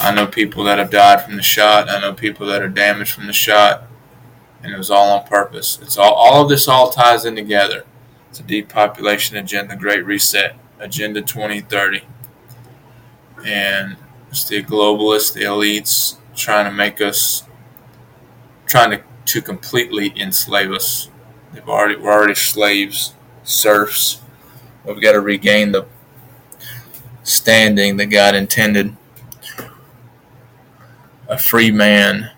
I 0.00 0.14
know 0.14 0.26
people 0.26 0.64
that 0.64 0.78
have 0.78 0.90
died 0.90 1.22
from 1.24 1.36
the 1.36 1.42
shot. 1.42 1.90
I 1.90 2.00
know 2.00 2.12
people 2.12 2.46
that 2.46 2.62
are 2.62 2.68
damaged 2.68 3.12
from 3.12 3.26
the 3.26 3.32
shot, 3.32 3.87
and 4.62 4.72
it 4.72 4.78
was 4.78 4.90
all 4.90 5.18
on 5.18 5.26
purpose. 5.26 5.78
It's 5.82 5.96
all 5.96 6.14
all 6.14 6.42
of 6.42 6.48
this 6.48 6.68
all 6.68 6.90
ties 6.90 7.24
in 7.24 7.36
together. 7.36 7.84
It's 8.30 8.40
a 8.40 8.42
depopulation 8.42 9.36
agenda, 9.36 9.76
Great 9.76 10.04
Reset, 10.04 10.54
Agenda 10.78 11.22
2030, 11.22 12.02
and 13.44 13.96
it's 14.30 14.44
the 14.44 14.62
globalists, 14.62 15.32
the 15.32 15.42
elites, 15.42 16.16
trying 16.36 16.66
to 16.66 16.70
make 16.70 17.00
us, 17.00 17.44
trying 18.66 18.90
to, 18.90 19.02
to 19.26 19.40
completely 19.40 20.12
enslave 20.20 20.70
us. 20.72 21.08
They've 21.52 21.68
already 21.68 21.96
we're 21.96 22.12
already 22.12 22.34
slaves, 22.34 23.14
serfs. 23.44 24.20
We've 24.84 25.00
got 25.00 25.12
to 25.12 25.20
regain 25.20 25.72
the 25.72 25.86
standing 27.22 27.96
that 27.98 28.06
God 28.06 28.34
intended. 28.34 28.96
A 31.28 31.36
free 31.36 31.70
man 31.70 32.30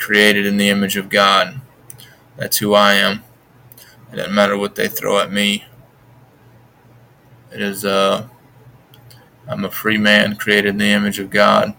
created 0.00 0.46
in 0.46 0.56
the 0.56 0.68
image 0.68 0.96
of 0.96 1.08
God. 1.08 1.60
That's 2.36 2.58
who 2.58 2.74
I 2.74 2.94
am. 2.94 3.22
It 4.12 4.16
doesn't 4.16 4.34
matter 4.34 4.56
what 4.56 4.74
they 4.74 4.88
throw 4.88 5.20
at 5.20 5.30
me. 5.30 5.66
It 7.52 7.60
is 7.60 7.84
uh 7.84 8.26
I'm 9.46 9.64
a 9.64 9.70
free 9.70 9.98
man 9.98 10.36
created 10.36 10.70
in 10.70 10.78
the 10.78 10.86
image 10.86 11.18
of 11.18 11.30
God. 11.30 11.74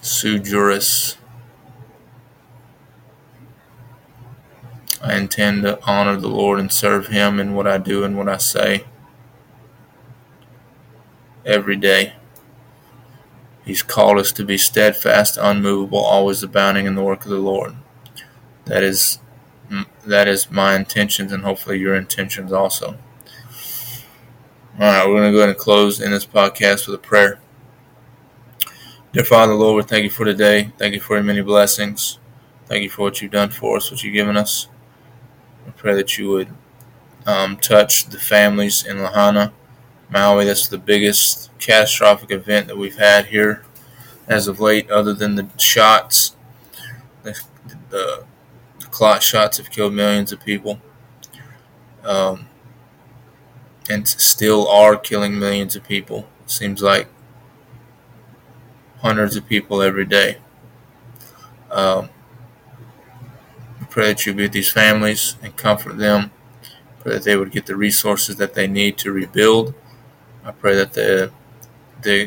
Sui 0.00 0.38
juris. 0.38 1.16
I 5.02 5.16
intend 5.16 5.62
to 5.62 5.82
honor 5.84 6.16
the 6.16 6.28
Lord 6.28 6.60
and 6.60 6.72
serve 6.72 7.08
Him 7.08 7.40
in 7.40 7.54
what 7.54 7.66
I 7.66 7.78
do 7.78 8.04
and 8.04 8.16
what 8.16 8.28
I 8.28 8.36
say 8.36 8.84
every 11.44 11.76
day. 11.76 12.14
He's 13.70 13.84
called 13.84 14.18
us 14.18 14.32
to 14.32 14.44
be 14.44 14.58
steadfast, 14.58 15.38
unmovable, 15.40 16.00
always 16.00 16.42
abounding 16.42 16.86
in 16.86 16.96
the 16.96 17.04
work 17.04 17.24
of 17.24 17.30
the 17.30 17.38
Lord. 17.38 17.76
That 18.64 18.82
is 18.82 19.20
that 20.04 20.26
is 20.26 20.50
my 20.50 20.74
intentions 20.74 21.30
and 21.30 21.44
hopefully 21.44 21.78
your 21.78 21.94
intentions 21.94 22.52
also. 22.52 22.98
All 24.74 24.80
right, 24.80 25.06
we're 25.06 25.20
going 25.20 25.30
to 25.30 25.30
go 25.30 25.38
ahead 25.38 25.50
and 25.50 25.56
close 25.56 26.00
in 26.00 26.10
this 26.10 26.26
podcast 26.26 26.88
with 26.88 26.96
a 26.96 26.98
prayer. 26.98 27.38
Dear 29.12 29.22
Father, 29.22 29.54
Lord, 29.54 29.86
thank 29.86 30.02
you 30.02 30.10
for 30.10 30.24
today. 30.24 30.72
Thank 30.76 30.94
you 30.94 31.00
for 31.00 31.14
your 31.14 31.22
many 31.22 31.40
blessings. 31.40 32.18
Thank 32.66 32.82
you 32.82 32.90
for 32.90 33.02
what 33.02 33.22
you've 33.22 33.30
done 33.30 33.50
for 33.50 33.76
us, 33.76 33.88
what 33.88 34.02
you've 34.02 34.14
given 34.14 34.36
us. 34.36 34.66
I 35.64 35.70
pray 35.70 35.94
that 35.94 36.18
you 36.18 36.28
would 36.30 36.48
um, 37.24 37.56
touch 37.56 38.06
the 38.06 38.18
families 38.18 38.84
in 38.84 39.00
Lahaina, 39.00 39.52
Maui. 40.10 40.44
That's 40.44 40.68
the 40.68 40.78
biggest 40.78 41.50
catastrophic 41.58 42.30
event 42.30 42.68
that 42.68 42.76
we've 42.76 42.98
had 42.98 43.26
here 43.26 43.64
as 44.26 44.46
of 44.46 44.60
late, 44.60 44.90
other 44.90 45.12
than 45.12 45.34
the 45.34 45.48
shots. 45.58 46.36
The, 47.22 47.40
the, 47.90 48.24
the 48.78 48.86
clot 48.86 49.22
shots 49.22 49.58
have 49.58 49.70
killed 49.70 49.92
millions 49.92 50.32
of 50.32 50.44
people. 50.44 50.80
Um, 52.04 52.46
and 53.90 54.06
still 54.06 54.68
are 54.68 54.96
killing 54.96 55.38
millions 55.38 55.74
of 55.74 55.82
people. 55.84 56.28
It 56.44 56.50
seems 56.50 56.80
like 56.80 57.08
hundreds 59.00 59.34
of 59.34 59.48
people 59.48 59.82
every 59.82 60.04
day. 60.04 60.38
Um, 61.70 62.10
pray 63.90 64.06
that 64.08 64.24
you 64.24 64.32
be 64.32 64.44
with 64.44 64.52
these 64.52 64.70
families 64.70 65.36
and 65.42 65.56
comfort 65.56 65.98
them. 65.98 66.30
Pray 67.00 67.14
that 67.14 67.24
they 67.24 67.36
would 67.36 67.50
get 67.50 67.66
the 67.66 67.76
resources 67.76 68.36
that 68.36 68.54
they 68.54 68.68
need 68.68 68.96
to 68.98 69.10
rebuild. 69.10 69.74
I 70.50 70.52
pray 70.60 70.74
that 70.74 70.92
the, 70.92 71.32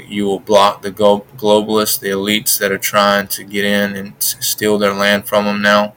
you 0.08 0.26
will 0.26 0.40
block 0.40 0.82
the 0.82 0.92
globalists, 0.92 2.00
the 2.00 2.10
elites 2.10 2.58
that 2.60 2.72
are 2.72 2.78
trying 2.78 3.28
to 3.28 3.44
get 3.44 3.66
in 3.66 3.96
and 3.96 4.14
steal 4.20 4.78
their 4.78 4.94
land 4.94 5.28
from 5.28 5.46
them 5.46 5.62
now. 5.62 5.94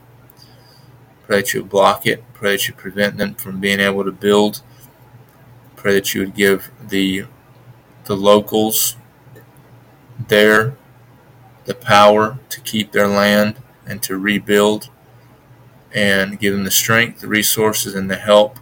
Pray 1.25 1.37
that 1.37 1.53
you 1.53 1.63
block 1.63 2.05
it. 2.05 2.23
Pray 2.33 2.53
that 2.53 2.67
you 2.67 2.73
prevent 2.73 3.17
them 3.17 3.35
from 3.35 3.59
being 3.59 3.79
able 3.79 4.03
to 4.03 4.11
build 4.11 4.61
Pray 5.77 5.93
that 5.93 6.13
you 6.13 6.21
would 6.21 6.35
give 6.35 6.71
the 6.85 7.25
the 8.05 8.15
locals 8.15 8.97
there 10.27 10.75
the 11.65 11.75
power 11.75 12.39
to 12.49 12.59
keep 12.61 12.91
their 12.91 13.07
land 13.07 13.61
and 13.85 14.01
to 14.01 14.17
rebuild 14.17 14.89
and 15.93 16.39
give 16.39 16.53
them 16.53 16.63
the 16.63 16.71
strength, 16.71 17.21
the 17.21 17.27
resources, 17.27 17.93
and 17.93 18.09
the 18.09 18.17
help 18.17 18.59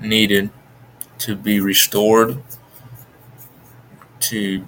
needed 0.00 0.50
to 1.24 1.34
be 1.34 1.58
restored, 1.58 2.42
to 4.20 4.66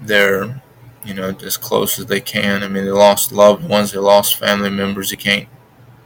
their, 0.00 0.62
you 1.04 1.12
know, 1.12 1.36
as 1.44 1.58
close 1.58 1.98
as 1.98 2.06
they 2.06 2.22
can. 2.22 2.62
I 2.62 2.68
mean, 2.68 2.86
they 2.86 2.90
lost 2.90 3.30
loved 3.30 3.68
ones, 3.68 3.92
they 3.92 3.98
lost 3.98 4.36
family 4.36 4.70
members. 4.70 5.10
They 5.10 5.16
can't, 5.16 5.46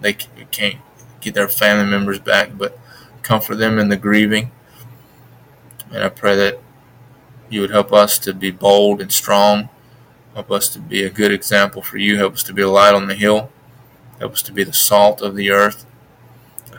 they 0.01 0.15
can't 0.15 0.81
get 1.21 1.35
their 1.35 1.49
family 1.49 1.89
members 1.89 2.19
back, 2.19 2.59
but 2.59 2.77
comfort 3.23 3.57
them 3.57 3.79
in 3.79 3.89
the 3.89 3.97
grieving. 3.97 4.51
And 5.93 6.03
I 6.03 6.09
pray 6.09 6.35
that 6.35 6.59
you 7.51 7.61
would 7.61 7.71
help 7.71 7.93
us 7.93 8.19
to 8.19 8.35
be 8.35 8.51
bold 8.51 9.01
and 9.01 9.13
strong, 9.13 9.69
help 10.35 10.51
us 10.51 10.69
to 10.71 10.81
be 10.81 11.05
a 11.05 11.11
good 11.11 11.31
example 11.31 11.83
for 11.83 11.99
you, 11.99 12.17
help 12.17 12.35
us 12.35 12.43
to 12.45 12.53
be 12.53 12.63
a 12.63 12.69
light 12.69 12.95
on 12.95 13.07
the 13.07 13.15
hill, 13.15 13.53
help 14.19 14.33
us 14.33 14.43
to 14.43 14.53
be 14.53 14.65
the 14.65 14.73
salt 14.73 15.23
of 15.23 15.37
the 15.37 15.53
earth, 15.53 15.87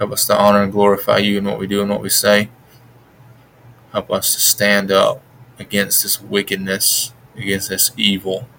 help 0.03 0.11
us 0.11 0.27
to 0.27 0.37
honor 0.37 0.61
and 0.61 0.69
glorify 0.73 1.17
you 1.17 1.37
in 1.37 1.45
what 1.45 1.57
we 1.57 1.65
do 1.65 1.79
and 1.79 1.89
what 1.89 2.01
we 2.01 2.09
say. 2.09 2.49
Help 3.93 4.11
us 4.11 4.33
to 4.35 4.41
stand 4.41 4.91
up 4.91 5.23
against 5.57 6.03
this 6.03 6.21
wickedness, 6.21 7.13
against 7.37 7.69
this 7.69 7.91
evil. 7.95 8.49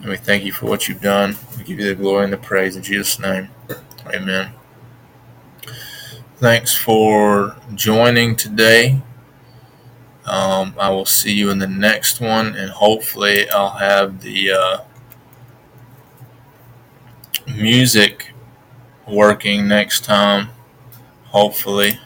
And 0.00 0.10
we 0.10 0.18
thank 0.18 0.44
you 0.44 0.52
for 0.52 0.66
what 0.66 0.86
you've 0.86 1.00
done. 1.00 1.36
We 1.56 1.64
give 1.64 1.80
you 1.80 1.86
the 1.86 1.94
glory 1.94 2.24
and 2.24 2.32
the 2.34 2.36
praise 2.36 2.76
in 2.76 2.82
Jesus' 2.82 3.18
name. 3.18 3.48
Amen. 4.08 4.52
Thanks 6.36 6.76
for 6.76 7.56
joining 7.74 8.36
today. 8.36 9.00
Um, 10.26 10.74
I 10.78 10.90
will 10.90 11.06
see 11.06 11.32
you 11.32 11.48
in 11.48 11.58
the 11.58 11.66
next 11.66 12.20
one, 12.20 12.54
and 12.54 12.70
hopefully, 12.70 13.48
I'll 13.48 13.70
have 13.70 14.20
the 14.20 14.50
uh, 14.50 14.78
music 17.56 18.31
working 19.06 19.68
next 19.68 20.04
time. 20.04 20.48
Hopefully. 21.26 21.98